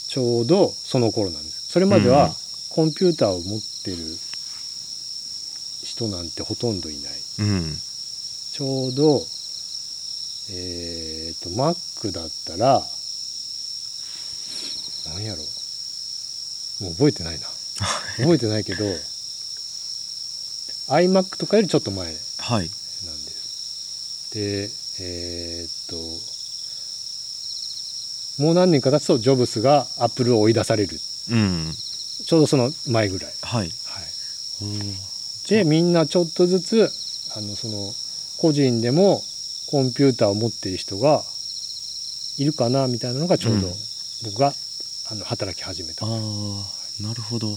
[0.08, 1.72] ちょうどその頃なんです。
[1.72, 2.14] それまでうん。
[2.14, 2.30] は
[2.70, 3.96] コンピューターを持ってる
[5.82, 7.12] 人なんてほとんどいない。
[7.40, 7.76] うん。
[8.52, 9.26] ちょうど
[10.52, 12.82] えっ、と Mac だったら
[15.14, 15.38] 何やろ。
[16.80, 17.46] もう覚えてないな。
[18.18, 18.84] 覚えてないけど
[20.90, 22.68] iMac とかよりちょっと前なんではい。
[22.68, 24.68] すで
[25.02, 25.96] えっ、と
[28.42, 30.98] もう何年か経つとジョブスがアップルを追い出される。
[31.30, 31.72] うん。
[32.26, 33.66] ちょうどその前ぐらい、はい。
[33.66, 33.70] はい、
[35.48, 36.90] でみんなちょっとずつ
[37.36, 37.92] あのその
[38.38, 39.22] 個人でも
[39.70, 41.22] コンピューターを持っている人が
[42.38, 43.74] いるかなみたいなのがちょうどうん。
[44.24, 44.52] 僕が、
[45.10, 46.04] あの働き始めた。
[46.04, 46.12] ああ
[47.02, 47.48] なるほど。
[47.48, 47.56] じ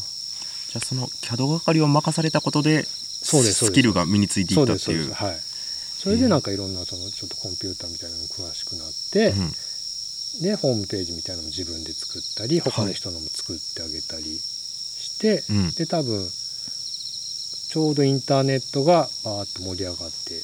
[0.76, 2.86] ゃあその CAD 係を任されたことで
[3.23, 5.13] スキルが身についていったっていう。
[5.13, 5.39] はい。
[5.39, 10.43] それでなんかいろんなそのちょっとコンピューターみたいなのに詳しくなって、うん。
[10.43, 15.71] でホームページみたいなのも自分で作ったり他の人のも作ってあげたりして、うん。
[15.71, 20.41] で多分ちょうどインターネットがバーッと盛り上がって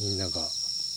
[0.00, 0.40] みんなが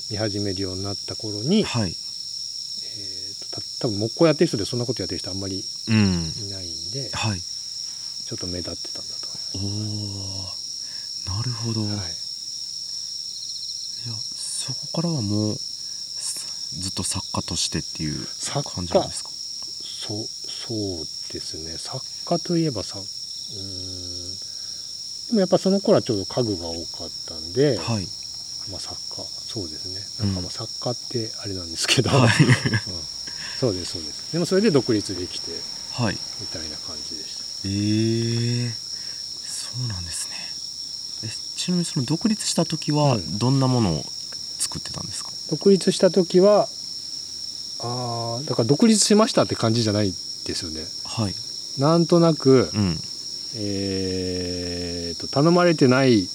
[0.09, 1.89] 見始めるようになった頃に、はい。
[1.89, 5.95] えーとた多分木工やってる人でそんなことやってる人あんまりうん。
[5.95, 7.41] いないんではい。
[7.41, 9.24] ちょっと目立ってたんだと
[9.55, 9.61] おお
[11.37, 11.95] なるほど、思い。
[11.95, 12.05] い、や
[14.35, 19.29] そこからはもうすずっと作家としてっていう作感じなんですか？
[20.07, 21.77] そうそうですね。
[21.77, 24.35] 作家といえばさうーん。
[25.27, 28.07] でもやっぱその頃はちょうど家具が多かったんで、はい。
[28.71, 29.23] まあ、作家。
[29.25, 29.85] そうです
[30.19, 30.25] ね。
[30.25, 32.19] なんかうんまあ作家ってあれなんですけど、はい。
[32.19, 32.29] うん。
[33.59, 34.31] そうですそうです。
[34.33, 35.51] でもそれで独立できて
[35.93, 36.17] はい。
[36.41, 37.45] みたいな感じでした。
[37.67, 38.71] えー、
[39.77, 40.35] そうなんですね。
[41.29, 44.03] えちなみにその独立した時はうんどんなものを
[44.59, 46.67] 作ってたんですか、独立した時は
[47.81, 50.13] あーだから独立しましたって感じじゃないで
[50.55, 50.81] すよね。
[51.05, 51.35] はい。
[51.79, 52.97] なんとなく、うん、
[53.55, 56.27] えーと頼まれてない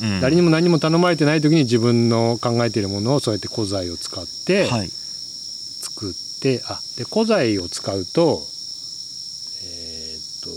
[0.00, 4.88] うん、誰にも何も頼まれてない時に自分の考えているものをそうやって古材を使ってはい。
[4.88, 8.46] 作って、あで古材を使うと
[9.64, 10.50] えーっと、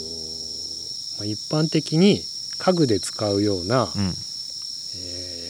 [1.11, 2.24] まあ、一般的に
[2.58, 4.14] 家具で使うような、うん。
[4.96, 5.42] えー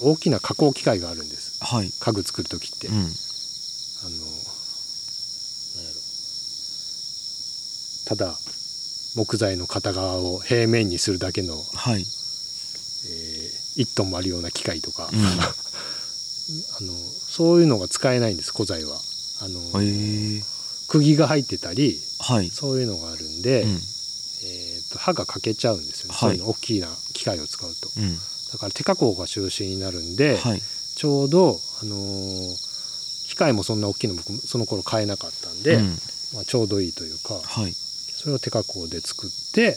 [0.00, 1.58] 大きな加工機械があるんです。
[1.64, 1.90] はい。
[1.90, 2.86] 家具作る時って。
[2.86, 2.94] うん。
[2.94, 3.08] あの
[8.06, 8.38] ただ
[9.16, 12.00] 木材の片側を平面にするだけの、はい。
[12.00, 12.04] え
[13.82, 15.18] 1トンもあるような機械とか、うん。
[15.26, 15.32] あ
[16.80, 16.94] の
[17.28, 19.00] そういうのが使えないんです古材は。
[19.40, 20.42] あの、えー、
[20.88, 22.50] 釘が入ってたりはい。
[22.50, 23.70] そういうのがあるんで、うん。
[23.70, 23.97] えー
[24.98, 26.20] と刃が欠けちゃうんですよね、はい。
[26.20, 27.90] そういうの大きな機械を使うと。
[27.96, 28.18] うん。
[28.52, 30.62] だから手加工が中心になるんで、はい。
[30.96, 32.68] ちょうど、あのー
[33.28, 35.98] 機械もそんな大きいの僕その頃買えなかったんで、うん。
[36.32, 37.72] まあ、ちょうどいいというかはい。
[37.74, 39.76] それを手加工で作って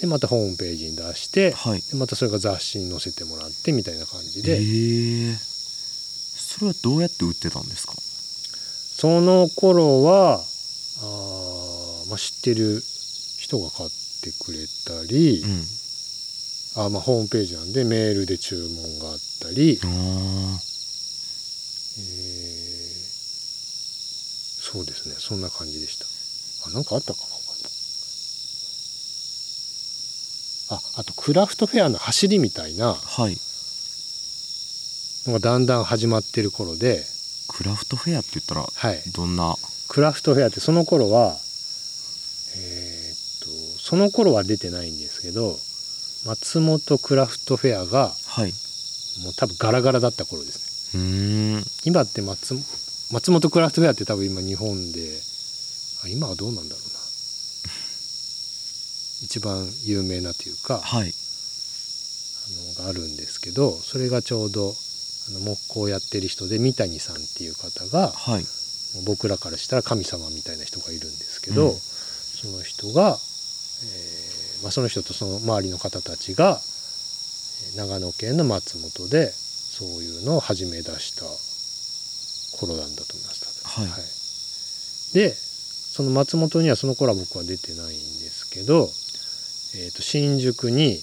[0.00, 1.82] でまたホームページに出してはい。
[1.82, 7.94] でまたそれが雑誌に載せてもらってみたいな感じえで、ー、それはどうやって売ってたんですか？
[7.98, 12.80] その頃はあー、まあ、知ってる
[13.38, 13.90] 人が買っ
[14.22, 15.50] てくれたり、うん。
[16.74, 20.72] あーまあホームページなんでメールで注文があったり、えー
[24.72, 25.16] そうですね。
[25.18, 26.06] そんな感じでした。
[26.70, 27.26] あなんかあったかな。
[30.76, 32.94] ああとクラフトフェアの走りみたいな。
[32.94, 33.36] はい。
[35.26, 37.04] のがだんだん始まってる頃で、
[37.48, 39.54] クラフトフェアって言ったらはい、どんな？
[39.88, 41.36] クラフトフェアってその頃は
[43.92, 45.58] その頃は出てないんですけど
[46.24, 48.52] 松本クラフトフェアがはい。
[49.22, 51.62] もう多分ガラガラだった頃ですね。
[51.84, 52.54] 今って松
[53.12, 55.20] 松本クラフトフェアって多分今日本で
[56.06, 57.00] あ今はどうなんだろうな。
[59.28, 61.12] 一番有名なというかはい。
[61.14, 64.74] あのがあるんですけどそれがちょうど
[65.28, 68.46] あの木工やってる人で三谷さんっていう方がはい。
[69.04, 71.80] 僕らからしたら神様みたいな人がいるんですけど、うん。
[72.40, 81.24] その人が、えーまあ、その人とその周りの方たちがえー長野県の松本でそういうのを始め出した
[82.58, 83.62] 頃なんだと思います。
[83.64, 84.02] 多分はい。
[85.14, 88.90] でその松本にはその頃は僕は出てないんですけど、
[89.76, 90.98] えー、と新宿に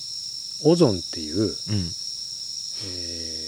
[0.65, 1.49] オゾンっていう、うん。
[2.85, 3.39] え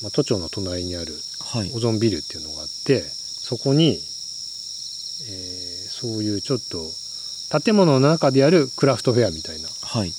[0.00, 1.70] ーまあ、都庁の隣にあるはい。
[1.74, 6.76] オゾンビルっていうのがあってそこに、えーそういうちょっと
[7.50, 10.12] 建物の中でやるクラフトフェアみたいな、はい。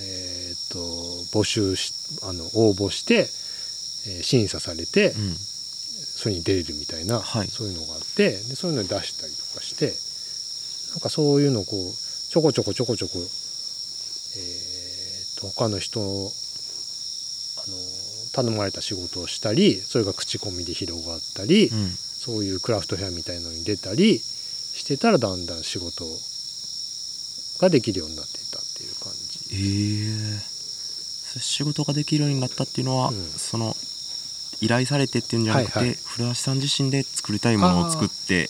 [0.00, 0.78] えー、と
[1.38, 5.34] 募集しあの応募して、えー審査されて、うん。
[5.34, 7.48] それに出れるみたいな、はい。
[7.48, 9.92] そういうのがあってでそういうのに出したりとかして
[10.94, 11.80] なんかそういうのをこう
[12.30, 13.24] ちょこちょこちょこちょこ、えー、
[15.40, 16.30] と他の人あの
[18.32, 21.90] 頼まれた仕事をしたりそれが口コミで広がったり、うん。
[22.18, 24.20] そういうクラフトフェアみたいのに出たり
[24.78, 26.04] してたらだんだん仕事
[27.60, 29.38] ができるようになっていったっていう感じ。
[29.52, 30.38] え。
[31.36, 33.14] え仕事ができるようになったっていうのは、うん。
[33.14, 33.76] その
[34.60, 35.98] 依頼されてっていうんじゃなくて、はいはい。
[36.04, 38.48] 古橋さん自身で作りたいものを作って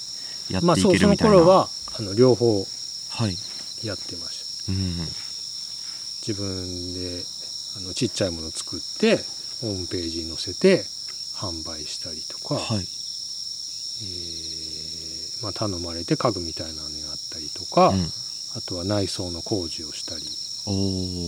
[0.50, 2.64] やっていけるみたいな、頃はあの両方
[3.10, 3.36] はい、
[3.84, 4.72] やってました。
[4.72, 4.98] うん、
[6.26, 7.24] 自分で
[7.78, 9.16] あのちっちゃいものを作って
[9.60, 10.84] ホームページに載せて
[11.34, 12.78] 販売したりとか、はい。
[12.80, 14.47] えー
[15.42, 18.10] まあ、頼まれて家具みたいなのにあったりとか、うん。
[18.56, 20.22] あとは内装の工事をしたり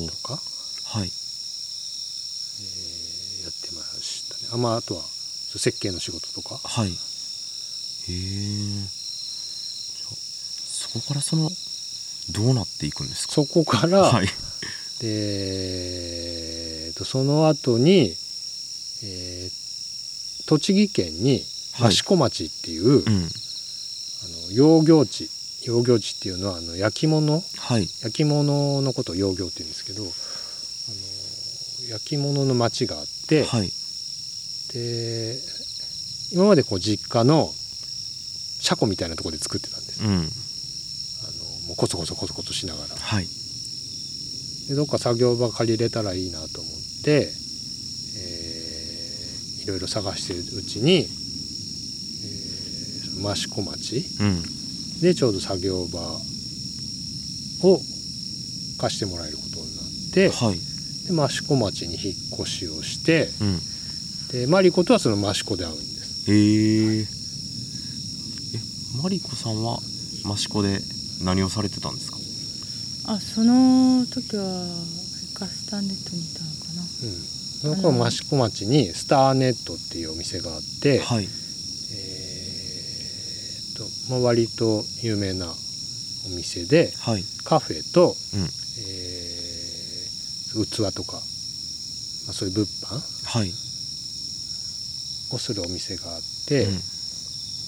[0.09, 0.41] とか、
[0.85, 1.07] はい。
[1.07, 1.11] えー
[3.45, 4.41] やってましたね。
[4.53, 6.59] あ,、まあ、あとは設計の仕事とか。
[6.63, 6.89] はい。
[6.89, 8.87] へえ
[10.67, 11.51] そこからその
[12.31, 13.35] どうなっていくんですか？
[13.35, 14.27] そこから、はい。
[14.27, 14.31] で
[16.87, 18.17] えーとその後に、
[19.05, 19.51] えー
[20.47, 21.45] 栃木県に
[21.75, 23.29] はい益子町っていう、うん
[24.23, 25.29] あの養業地
[25.67, 27.89] 養業地っていうのはあの焼き物はい。
[28.03, 30.13] 焼き物のことを養業って言うんですけどあの
[31.91, 33.71] 焼き物の町があって、はい。
[34.73, 35.39] で
[36.33, 37.53] 今までこう実家の
[38.61, 40.11] 車庫みたいなところで作ってたんです、うん。
[40.11, 40.21] あの
[41.69, 42.95] もうコツコツコツコツしながら。
[42.97, 43.27] はい。
[44.69, 46.73] でどっか作業場借りれたらいいなと思っ
[47.05, 47.41] て、えー
[49.63, 51.07] いろいろ探してるうちに、
[53.21, 54.05] 益子町。
[54.21, 54.43] うん。
[55.01, 56.01] でちょうど作業場
[57.69, 57.81] を
[58.79, 60.59] 貸してもらえることになって、はい。
[61.07, 63.29] で益子町に引っ越しをして。
[63.41, 63.61] うん。
[64.41, 66.31] でマリコとはその益子で会うんです。
[66.31, 67.07] へええ
[69.03, 69.79] マリコさんは
[70.35, 70.79] 益子で
[71.25, 72.19] 何をされてたんですか？
[73.13, 74.45] あその時は
[75.35, 76.83] ガスタンネットにいたのかな。
[76.83, 81.29] うん、その頃益子町にスターネットっていうお店があって、はい
[84.11, 85.51] まあ、割と有名なお
[86.37, 87.23] 店ではい。
[87.45, 88.41] カフェと、うん。
[88.43, 88.51] えー
[90.65, 91.19] 器とか、ま
[92.31, 93.01] あ、そういう物販
[93.39, 93.51] はい。
[95.33, 96.81] をするお店があって、うん。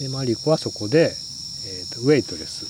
[0.01, 1.15] でマリコはそこで、
[1.65, 2.69] えーとウェイトレスを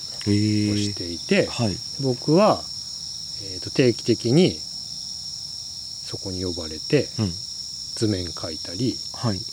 [0.77, 1.75] していて、はい。
[2.03, 2.61] 僕は、
[3.53, 7.31] えーと定期的にそこに呼ばれてうん。
[7.95, 9.37] 図面描いたり、はい。
[9.37, 9.43] えー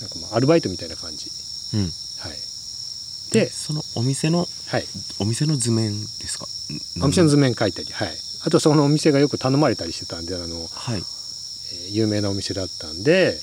[0.00, 1.30] なんかまあアルバイトみたいな感じ。
[1.74, 1.82] うん。
[1.82, 1.92] はい、
[3.32, 4.84] で、そのお店のはい、
[5.18, 6.46] お店の図面ですか？
[7.00, 10.98] んお店の図面描いたり、はい、あとそのお店がよく頼まれたりしてたんであの、はい。
[10.98, 11.02] えー
[11.92, 13.38] 有名なお店だったんで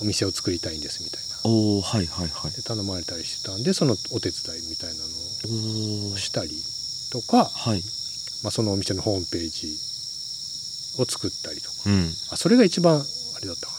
[0.00, 1.50] お店を作りたいんですみたいな。
[1.50, 2.52] おおはいはいはい。
[2.52, 6.50] で頼まれたりしてたんでそのお手伝いみたいなのをしたり
[7.10, 7.82] とか、はい。
[8.42, 9.68] まあ、そのお店のホームページ
[11.00, 11.74] を作ったりとか。
[11.86, 12.10] うん。
[12.30, 13.04] あそれが一番あ
[13.40, 13.78] れだったかな、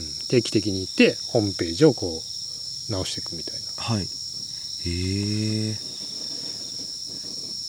[0.00, 2.20] うん、定期的に行ってホームページをこう
[2.90, 3.82] 直していくみたいな。
[3.82, 4.02] はい。
[4.02, 5.76] へえ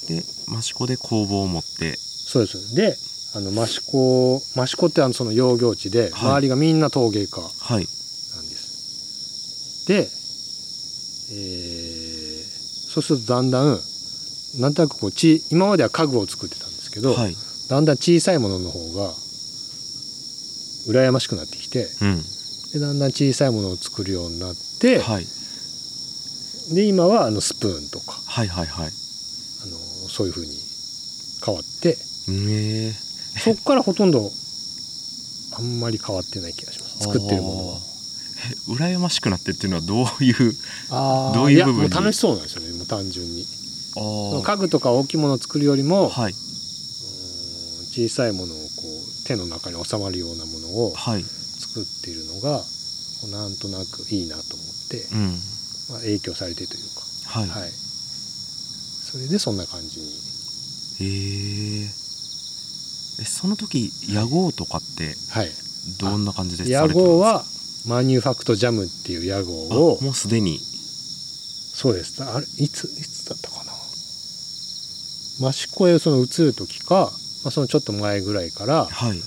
[0.08, 0.24] で
[0.58, 1.98] 益子で工房を持って。
[1.98, 2.76] そうです。
[2.76, 2.98] で
[3.34, 6.12] あの益子益子ってあのその養業地ではい。
[6.32, 9.86] 周りがみんな陶芸家なんはいです。
[9.88, 10.10] で、
[11.34, 13.80] えーそうするとだんだん
[14.60, 17.36] なんとなくこうち今までは家具を作ってたんですけど、はい。
[17.70, 19.14] だんだん小さいものの方が
[20.90, 22.22] 羨ましくなってきてうん
[22.74, 25.26] でだんだん小さいものを作るようになって、はい。
[26.74, 28.86] で今はあのスプーンとかはいはいはい。
[28.86, 28.92] あの
[30.10, 30.54] そういう風に
[31.46, 31.98] 変わって
[32.30, 32.94] ええ
[33.40, 34.32] そこからほとんど
[35.58, 37.00] あんまり変わってない気がします。
[37.00, 37.80] 作ってるものは。
[38.70, 40.56] 羨ましくなってっていうのはどういう
[40.90, 41.90] あーどういう部分に？
[41.90, 43.46] やもう楽しそうなんですよねもう単純に。
[44.44, 46.34] 家具とか大きいものを作るよりも、はい。
[46.34, 51.26] 小さいものをこう手の中に収まるようなものをはい
[51.62, 52.66] 作っているのが
[53.30, 55.40] なんとなくいいなと思って、うん。
[55.92, 57.02] まあ、影響されてというか、
[57.40, 60.08] はい、はい、それでそんな感じに。
[61.02, 61.90] へえ
[63.22, 65.52] えその時屋号とかってはい。
[66.00, 67.44] どんな感じで屋号は
[67.88, 70.60] マニュファクトジャムっていう屋号をもうすでに。
[70.60, 72.24] そうです。
[72.24, 73.72] あれいついつだったかな？
[75.50, 77.12] 益子へその移る時か、
[77.44, 79.20] まあ、そのちょっと前ぐらいから、はい。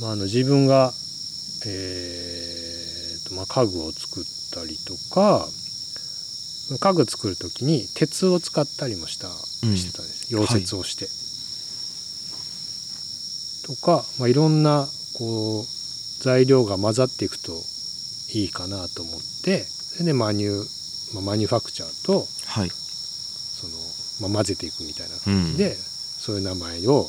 [0.00, 0.92] まあ、あの自分が、
[1.66, 5.48] えーとまあ、家具を作ったりとか
[6.76, 9.28] 家具作る時に鉄を使ったりもした、
[9.66, 9.76] うん。
[9.76, 10.34] してたんです。
[10.34, 11.08] 溶接をして。
[13.66, 14.86] とか、まあ、いろんな
[15.16, 15.64] こう
[16.22, 17.52] 材料が混ざっていくと
[18.34, 20.64] いいかなと思ってそれでマニュ、
[21.14, 22.70] まあ、マニュファクチャーとはい。
[22.70, 23.66] そ
[24.22, 27.08] の、まあ、混ぜていくみたいな感じで、そういう名前をあの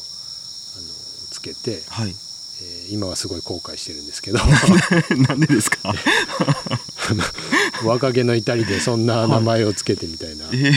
[1.31, 2.15] つけて、はい
[2.61, 4.39] えー今はすごい後悔してるんですけど。
[5.27, 5.93] なんでですか？
[7.85, 10.71] 若気の至りでそんな名前をつけてみたいな、えー、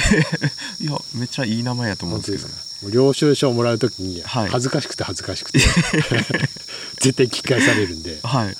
[0.80, 2.90] いやめっちゃいい名前やと思うんですけど。
[2.90, 4.48] 領収書をもらう時にはい。
[4.48, 5.60] 恥ずかしくて恥ずかしくて、
[7.00, 8.46] 絶対聞き返されるんで、はい。
[8.46, 8.56] はい、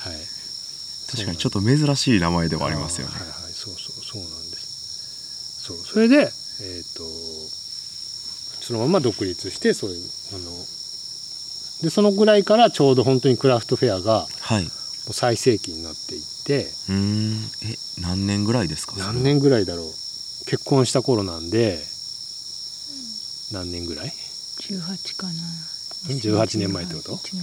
[1.11, 3.13] 確かにちょっと珍しい名前ではありますよね。
[3.15, 5.63] はいはいそうそうそうなんです。
[5.67, 7.05] そうそれでえっ、と
[8.65, 10.05] そのまま独立してそういう
[10.35, 10.67] あの
[11.83, 14.27] でそのぐらいからちょうど本当にクラフトフェアが
[15.11, 17.35] 最盛期になっていってうーん。
[17.65, 18.95] え何年ぐらいですか？
[18.97, 19.87] 何年ぐらいだろう。
[20.47, 21.79] 結婚した頃なんで
[23.53, 24.13] 何年ぐらい
[24.61, 25.33] ？18かな。
[26.09, 27.13] 18年前ってこと？
[27.13, 27.43] 違う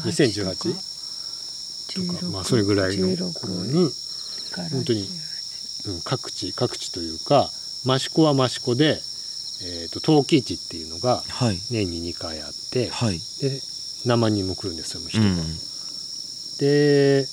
[0.00, 2.20] 2018 2018とか。
[2.20, 3.90] とかまあそれぐらいの16頃に、
[4.72, 5.08] 本当に
[5.86, 7.50] うん、各地各地というか
[7.86, 9.00] 益子は益子で、
[9.66, 11.58] えー、と陶器市っていうのがはい。
[11.70, 13.18] 年に2回あってはい。
[13.40, 13.60] で
[14.06, 15.26] 何万人も来るんですよ人が。
[15.26, 15.36] うん。
[16.58, 17.26] で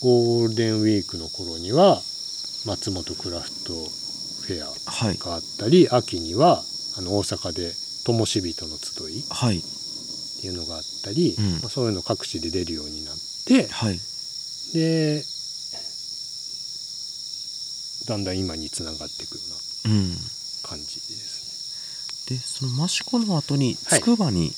[0.00, 2.00] ゴールデンウィークの頃には
[2.66, 5.16] 松本クラフトフェアはい。
[5.16, 6.62] があったり秋には
[6.96, 7.72] あの大阪で
[8.04, 9.60] 灯火人の集いっはい。
[10.40, 11.52] ていうのがあったり、うん。
[11.62, 13.16] まあ、そういうの各地で出るようになっ
[13.46, 13.98] てはい。
[14.74, 15.22] で
[18.06, 19.40] だんだん今につながっていくよ
[19.86, 20.14] うなうん。
[20.62, 21.43] 感じです
[22.28, 24.52] でその益子の後にはいつくばに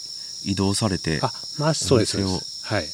[0.45, 1.21] 移動されてね。
[1.23, 2.41] あまあそうですそ。
[2.63, 2.87] はい。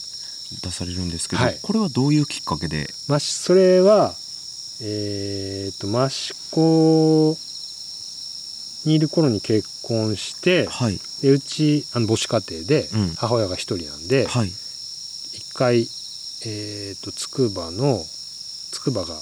[0.63, 2.89] 出されるんですけど、はいこれはどういうきっかけで？
[3.09, 4.15] まあそれは
[4.83, 7.39] えっ、と益子
[8.85, 15.87] にいる頃に結婚してはいでうちあの母子家庭でうん母親が一人なんで、はい一回
[16.45, 18.05] えっ、とつくばの
[18.73, 19.15] つくばが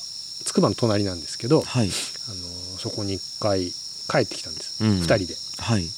[0.44, 3.70] つくばの隣なんですけど、はいあのそこに一回
[4.11, 4.96] 帰ってきたんです、うん。
[5.00, 5.36] 二人で。
[5.58, 5.88] はい。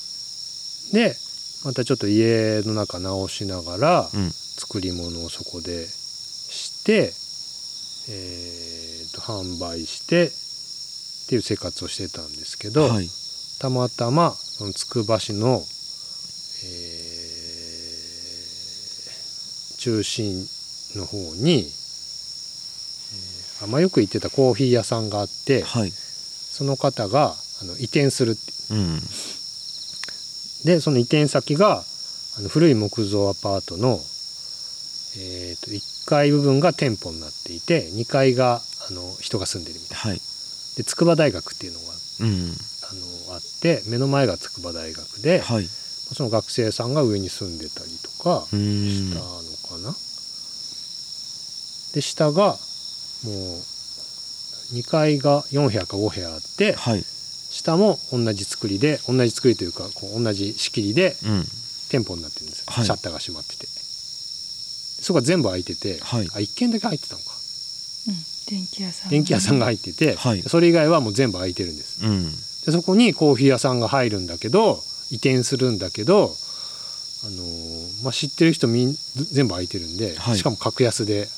[0.92, 1.16] で
[1.64, 4.30] またちょっと家の中直しながらうん。
[4.30, 7.12] 作り物をそこでして、
[8.10, 13.08] えーと販売してっていう生活をしてたんですけど、はい。
[13.60, 15.62] たまたまそのつくば市の、
[16.64, 17.02] えー
[19.78, 20.46] 中心
[20.94, 25.90] の方に、えーあまあよく行ってたコーヒー屋さんがあってはい。
[25.90, 28.40] その方があの移転するって。
[28.70, 29.00] うん。
[30.64, 31.82] でその移転先が
[32.38, 34.00] あの古い木造アパートの、
[35.18, 40.20] えー、と1階部分が店舗になっていて2階があの人が住んでるみたいはい。
[40.76, 41.86] で筑波大学っていうのが
[42.20, 42.54] うん。
[42.90, 45.66] あのあって目の前が筑波大学で、はい。
[45.66, 49.22] その学生さんが上に住んでたりとかしたの
[49.80, 49.94] かな。
[51.94, 52.56] で下がもう
[54.74, 57.04] 2階が4部屋か5部屋あってはい
[57.52, 61.44] 下も同じ作りで同じ作りというかこう同じ仕切りでうん。
[61.92, 62.84] 店舗になってるんですよ、はい。
[62.86, 63.66] シャッターが閉まってて。
[63.66, 66.26] そこが全部開いてて、はい。
[66.28, 67.32] あ1軒だけ入ってたのか。
[68.08, 68.14] うん。
[68.48, 70.42] 電気屋さん電気屋さんが入ってて、はい。
[70.42, 72.30] それ以外はもう全部開いてるんですうん。
[72.64, 76.34] でそこにコーヒー屋さんが入るんだけど移転するんだけど、
[77.24, 78.94] あのーまあ、知ってる人みん
[79.32, 80.36] 全部開いてるんで、はい。
[80.38, 81.28] しかも格安で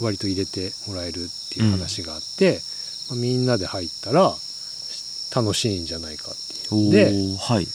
[0.00, 2.60] 割と入れてもらえるっていう話があって、
[3.10, 4.34] まあ、みんなで入ったら
[5.34, 6.80] 楽しいんじゃないかっていおう。
[6.80, 7.68] んで、ーはい。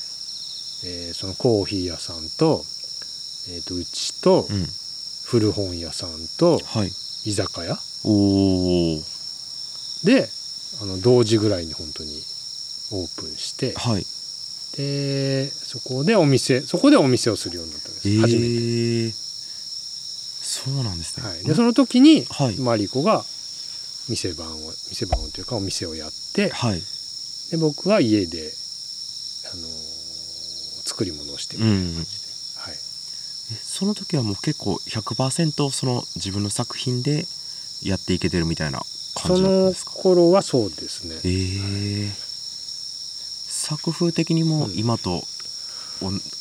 [0.86, 2.66] えーそのコーヒー屋さんと,、
[3.50, 4.68] えーとうちとうん。
[5.26, 6.92] 古本屋さんとはい。
[7.26, 7.78] 居酒屋。
[10.04, 10.30] で
[10.82, 12.10] あの同時ぐらいに本当に
[12.92, 13.74] オープンして。
[13.78, 14.06] はい。
[14.78, 18.48] でそこでお店そこでお店をするようになったんです、え初めて。
[18.48, 22.58] ー、そうなんですね、はい、でその時に、はい。
[22.58, 23.26] マリコが
[24.08, 26.82] 店番を店番をというかお店をやってはい
[27.52, 28.54] で僕は家で、
[29.54, 29.92] あのー
[30.84, 31.70] 作り物をしてみうん。
[31.70, 32.28] たいな感じで、
[32.58, 32.76] はい、え
[33.56, 37.26] その時はもう結構100%その自分の作品で
[37.84, 38.80] やっていけてるみたいな
[39.16, 39.92] 感そじだったんのですか？
[39.92, 41.16] 頃はそうですね。
[41.24, 42.12] ええ
[43.48, 44.78] 作風的にもうん。
[44.78, 45.24] 今と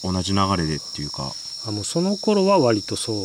[0.03, 1.33] お同じ流れでっていうか。
[1.67, 3.17] あもうその頃は割とそう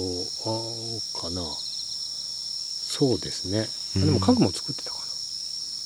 [1.18, 1.42] あかな。
[1.44, 3.68] そうですね、
[3.98, 5.05] あでも家具も作ってたかう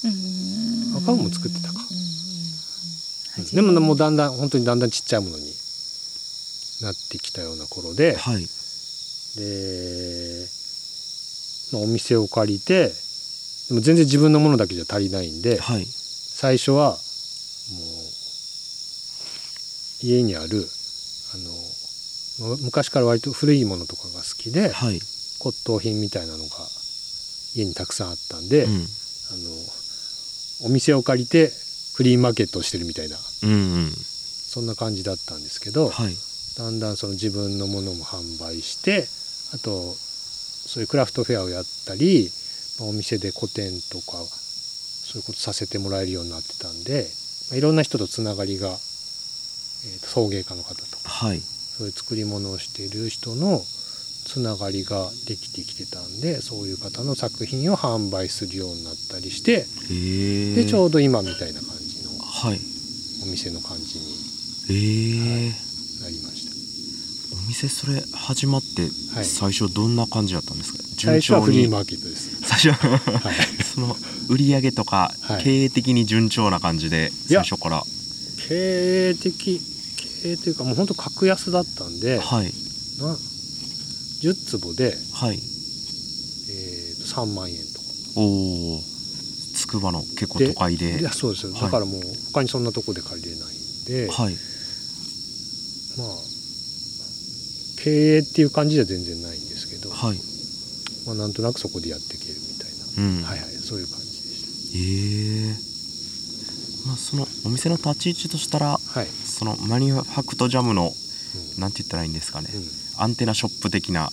[0.07, 0.95] ん。
[0.95, 1.79] あ家具も作ってたか。
[3.53, 5.45] でももうだんだん本当にだんだんちっちゃいものに
[6.81, 8.47] なってきたような頃で、はい。
[9.37, 10.47] で、
[11.71, 12.91] まあ、お店を借りて
[13.69, 15.85] でも全然自分のものだけじゃ足りないんではい。
[15.85, 16.99] 最初はもう
[20.05, 20.67] 家にある
[21.33, 21.37] あ
[22.47, 24.99] のむ昔から割と古いものとかが好きではい。
[25.39, 26.49] 骨董品みたいなのが
[27.55, 28.71] 家にたくさんあったんで、うん。
[28.71, 28.83] あの
[30.61, 31.51] お店を借りて
[31.95, 33.17] フリーマーケットをしてるみたいな。
[33.43, 33.53] うんう
[33.87, 33.91] ん。
[33.91, 36.15] そんな感じだったんですけど、はい。
[36.57, 39.07] だんだんその自分のものも販売して
[39.53, 42.29] あとそういうクラフトフェアをやったり
[42.79, 47.07] まあお店で個展とかそういうことさせてもらえるようになってたんで、
[47.49, 51.39] まあいろんな人とつながりが、えーと送迎家の方とかはい。
[51.39, 53.63] そういう作り物をしている人の
[54.29, 62.59] つながりができてきてたんでそういう方の作品を販売するようになったりしてええでちょうど今みたいな感じのはい。
[63.23, 64.05] お店の感じに
[64.69, 65.49] ええ
[66.03, 67.35] なりました。
[67.35, 68.83] お店それ始まって
[69.15, 69.25] はい。
[69.25, 72.29] 最初どんな感じだったんですか、最初はフリーーマーケットです。
[72.43, 73.31] 最初は。
[73.31, 73.63] い。
[73.65, 75.43] その売り上げとかはい。
[75.43, 77.83] 経営的に順調な感じで最初から。
[78.47, 79.59] 経営的
[80.21, 82.53] 経営というかもうほんと格安だったんで、はい。
[82.99, 83.17] な
[84.21, 85.35] 10坪で、はい。
[85.35, 87.85] えー、と3万円とか。
[88.15, 88.81] おお
[89.55, 90.99] 筑波の結構都会で。
[90.99, 91.53] いやそうですよ。
[91.53, 91.61] はい。
[91.61, 92.01] だからもう
[92.33, 94.33] 他にそんなとこで借りれないんで、はい。
[95.97, 96.07] まあ
[97.83, 100.17] 経営っていう感じじゃ全然ないんですけど、はい。
[101.05, 103.23] まあ、なんとなくそこでやっていけるみたいな、うん。
[103.23, 105.55] はいはいそういう感じでしええ
[106.87, 111.61] まあそのお店の立ち位置としたらたはい、そのマニファクトジャムのうん。
[111.61, 114.09] なんて言ったらいいんですかね、うんアンテナショップ的な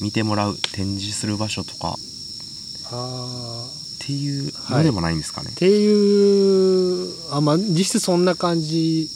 [0.00, 1.94] 見てもらう展示する場所とか。
[4.04, 5.50] っていうのでもないんですかね。
[5.50, 9.08] っ、ていうあまあ実質そんな感じ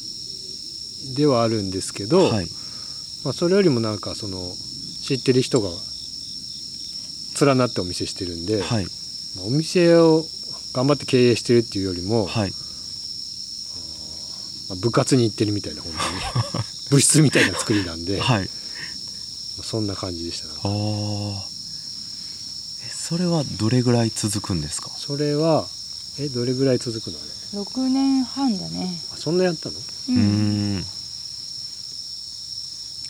[1.17, 2.47] ではあるんですけど、はい。
[3.25, 4.39] まあ、それよりもなんかその
[5.03, 5.69] 知ってる人が
[7.45, 8.85] 連なってお店してるんで、はい。
[9.37, 10.25] まあお店を
[10.73, 12.51] 頑張って経営してるっていうよりも、はい。
[14.71, 16.65] まあ部活に行ってるみたいな本当に。
[16.91, 18.45] 部室みたいな作りなんで、まはい。
[18.45, 18.58] あ
[19.63, 21.47] そんな感じでしたねああ
[22.87, 24.91] えそれはどれぐらい続くんですか？
[24.91, 25.67] それは
[26.21, 27.19] えどれぐらい続くの？
[27.19, 27.29] あれ。
[27.61, 29.75] 6年半だね、あそんなやったの？
[30.11, 30.85] うん。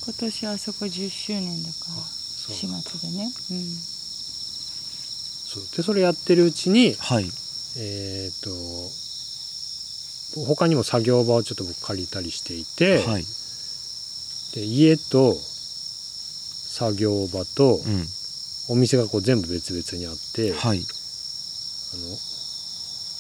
[0.05, 2.57] 今年あそこ10周年だからそう。
[2.57, 3.31] 4月でね、うん、
[3.75, 5.63] そう。
[5.77, 7.31] でそれやってるうちにはい。
[7.77, 8.51] えっ、と
[10.47, 13.25] 他にも作業場をちょっと僕借りたりしていて、はい。
[14.55, 15.37] で家と
[16.79, 18.07] 作業場とうん。
[18.71, 20.79] お店がこう全部別々にあって、はい。
[20.79, 20.83] あ
[21.97, 22.17] の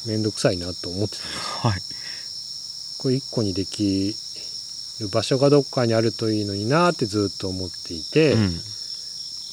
[0.07, 1.67] 面倒くさいなと思ってたんです。
[1.67, 1.81] はい。
[2.99, 4.15] これ一個にでき
[5.01, 8.61] る場所がどっかにあるといいのになってずっと思っていて、うん。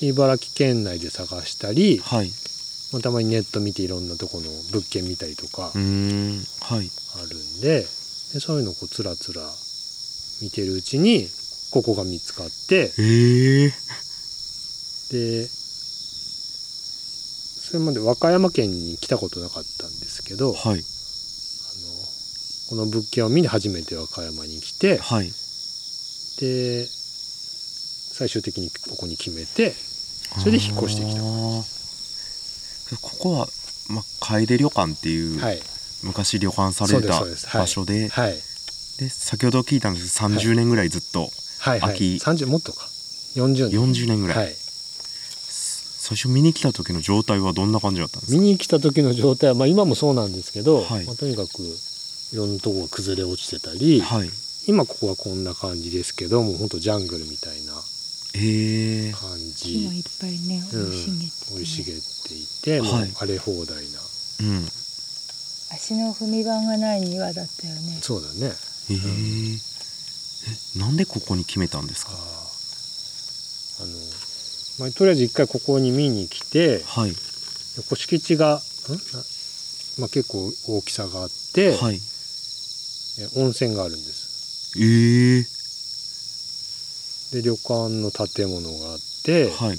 [0.02, 2.32] 茨城県内で探したり、はい。
[2.92, 6.44] まあたまにネット見ていろんなとこの物件見たりとかうーん。
[6.62, 6.92] はい。
[7.18, 7.80] あるんで
[8.34, 9.42] でそういうのをこうつらつら
[10.42, 11.30] 見てるうちに
[11.76, 13.74] ここが見つかってええ。
[15.12, 15.46] で
[17.60, 20.84] それまで和歌山県に来たことなかったんですけどあのはい
[22.70, 25.26] この物件を見に初めて和歌山に来てはい。
[26.40, 29.72] で最終的にここに決めて
[30.40, 31.76] それで引っ越してきたあー
[33.02, 33.48] ここは、
[33.90, 35.62] まあ、楓旅館っていう、はい。
[36.04, 37.20] 昔旅館された
[37.58, 38.34] 場所で,、はい。
[39.00, 41.30] で先ほど聞いたんですけど30年ぐらいずっと、
[41.70, 41.96] はいはい。
[41.96, 42.16] 秋。
[42.16, 42.88] 30もっとか。
[43.36, 43.80] 40年。
[43.80, 44.56] 40年ぐらい、はい。
[44.56, 48.40] 最初見に来た時の状態はどんな感じだったんですか？
[48.40, 51.06] 見に来た時の状態は、まあ、今もそうなんですけど、はい。
[51.06, 54.30] まあ、とにかくいろんなとこが崩れ落ちてたり、はい。
[54.68, 57.74] 今ここはこんな感じですけどもうほんとジャングルみたいな
[58.34, 60.92] ええ感木もじいっぱいねうん。
[60.92, 63.12] 生い茂っててね、生い茂っていて、もうはい。
[63.18, 63.82] 荒れ放題な。
[64.42, 64.66] うん。
[65.72, 68.00] 足の踏み場がない庭だったよね。
[68.02, 68.54] そうだね。
[68.90, 69.75] ええ
[70.48, 73.84] えなんでここに決めたんですあかー。
[73.84, 73.94] あの
[74.80, 77.16] まあ、とりあえず一回ここに見に来てはい。
[77.78, 78.62] 横敷地が
[80.00, 81.96] まあ、結構大きさがあって、はい。
[81.96, 82.00] え
[83.38, 84.78] 温泉があるんです。
[84.78, 85.46] ええ
[87.32, 89.78] で旅館の建物があって、はい。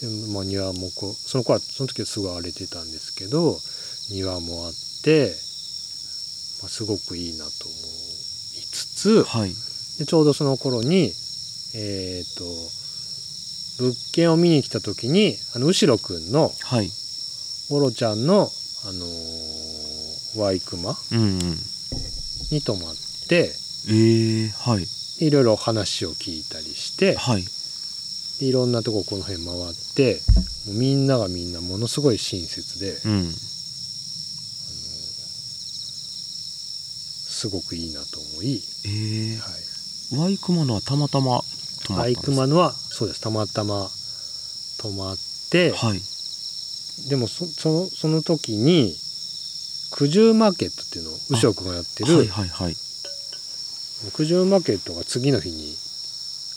[0.00, 3.58] でまあ、庭もこうその子はその時はすごい荒れてたんですけど
[4.10, 5.34] 庭もあって、
[6.62, 9.52] まあ、すごくいいなと思いつつはい
[9.98, 11.12] でちょうどその頃に
[11.74, 12.44] えっ、と
[13.82, 16.90] 物件を見に来た時にあの後ろくんのはい。
[17.70, 18.50] オロちゃんの、
[18.86, 21.38] あのーワイクマうんうん。
[22.50, 22.94] に泊まっ
[23.28, 23.50] て
[23.90, 24.86] ええはい。
[25.18, 27.44] でいろいろ話を聞いたりしてはい。
[28.40, 30.20] でいろんなとここの辺回って
[30.66, 33.32] みんながみんなものすごい親切でうん。
[37.38, 39.50] すごくいいなと思い、ええはい、
[40.16, 41.42] ワイクマのはたまたま
[41.84, 43.20] 泊まったんですクマのはそうです。
[43.20, 43.88] たまたま
[44.80, 45.16] 泊まっ
[45.50, 46.00] て、はい。
[47.08, 48.94] でもそそのその時に
[49.92, 52.76] 九十マーケットっていうのを右翼がやってる、はいはいはい。
[54.16, 55.74] 九十マーケットが次の日に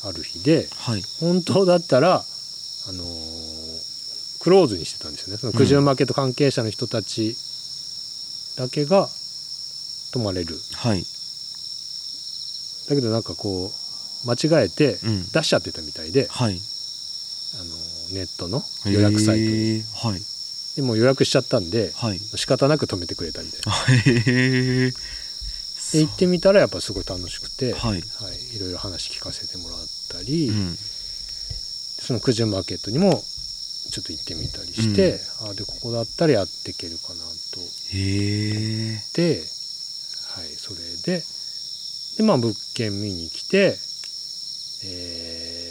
[0.06, 1.04] ある日ではい。
[1.20, 3.62] 本当だったら、あのー
[4.42, 5.38] クローズにしてたんですよね。
[5.38, 7.36] その九十マーケット関係者の人たち
[8.58, 9.08] だけが
[10.14, 10.56] 泊まれる。
[10.74, 11.04] はい
[12.92, 13.72] だけどなんかこ
[14.26, 15.28] う間違えてうん。
[15.32, 16.54] 出しちゃってたみたいで、はい。
[16.54, 19.84] あのーネットの予約サイトに。
[20.04, 20.22] はい。
[20.76, 22.20] でもう予約しちゃったんではい。
[22.20, 24.92] 仕方なく止めてくれたみたいな。
[25.94, 28.00] で行ってみたらやっぱすごい楽しくて、はい。
[28.00, 29.80] い、ろいろ話聞かせてもらっ
[30.10, 30.78] たり、うん。
[32.02, 33.24] その九十マーケットにも
[33.92, 37.60] ちょっと行ってみたりして、あでここだったらやっていけるかなと
[37.94, 39.44] へえで、
[40.36, 41.24] はい、それで
[42.18, 43.78] で、まあ、物件見に来て、
[44.86, 45.62] えー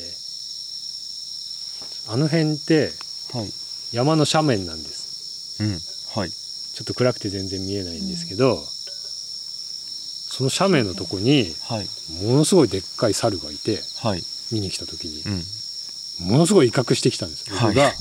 [2.13, 2.91] あの辺って
[3.33, 3.51] はい。
[3.93, 5.63] 山の斜面なんです。
[5.63, 6.21] うん。
[6.21, 6.31] はい。
[6.31, 11.87] ちょっと暗くて全然見えないんですけど、その斜面のとこにはい。
[12.25, 14.23] ものすごいでっかい猿がいてはい。
[14.51, 16.33] 見に来た時にうん。
[16.33, 17.95] ものすごい威嚇してきたんです僕が、はい。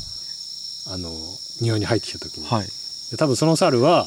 [0.92, 1.12] あの
[1.62, 2.68] 庭に入ってきた時に、はい。
[3.12, 4.06] で多分その猿は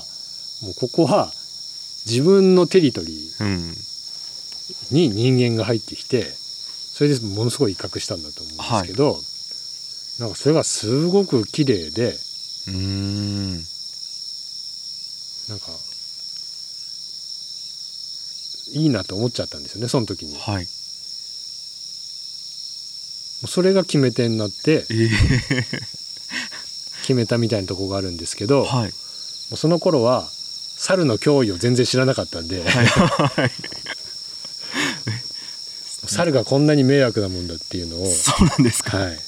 [0.62, 1.30] もうここは
[2.06, 3.44] 自分のテリトリー。
[3.44, 3.74] うん
[4.90, 9.18] に人間が入ってきてそれでものすごい威嚇したんだと思うんですけど、
[10.20, 13.52] なんかそれがすごく綺麗でうーん
[15.48, 15.66] なんか
[18.74, 20.64] いいなと思っちゃったんですよねその時にもはい。
[20.64, 20.66] う
[23.46, 25.08] それが決め手になってえ
[27.02, 28.84] 決めたみたいなとこがあるんですけど、ー、はい。
[28.84, 28.90] も
[29.54, 30.28] うその頃は
[30.76, 32.86] 猿の脅威を全然知らなかったんで、はい。
[32.86, 33.50] はい。
[36.12, 38.98] 猿がこんなに迷惑なもんだっていうのを、そうなんですか。
[38.98, 39.18] はい、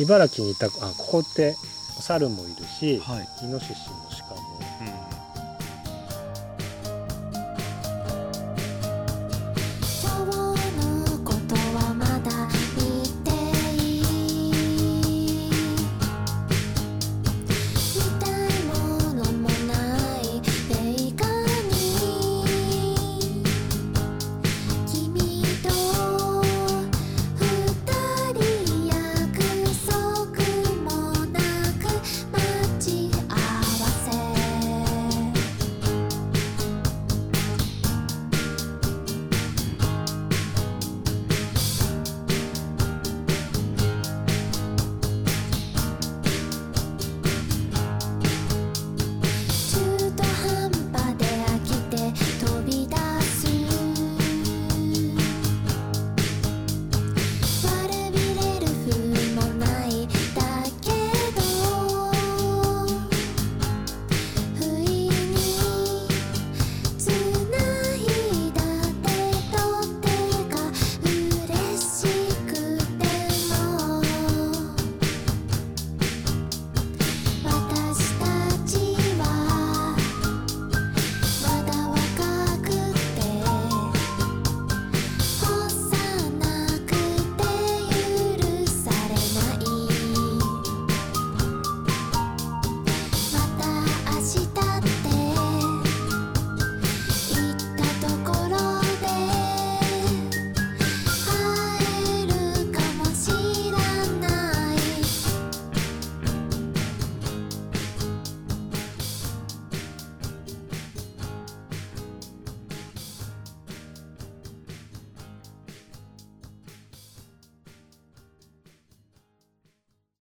[0.00, 1.56] 茨城にいたあここって
[2.00, 3.28] 猿もいるし、はい。
[3.44, 4.09] イノシシも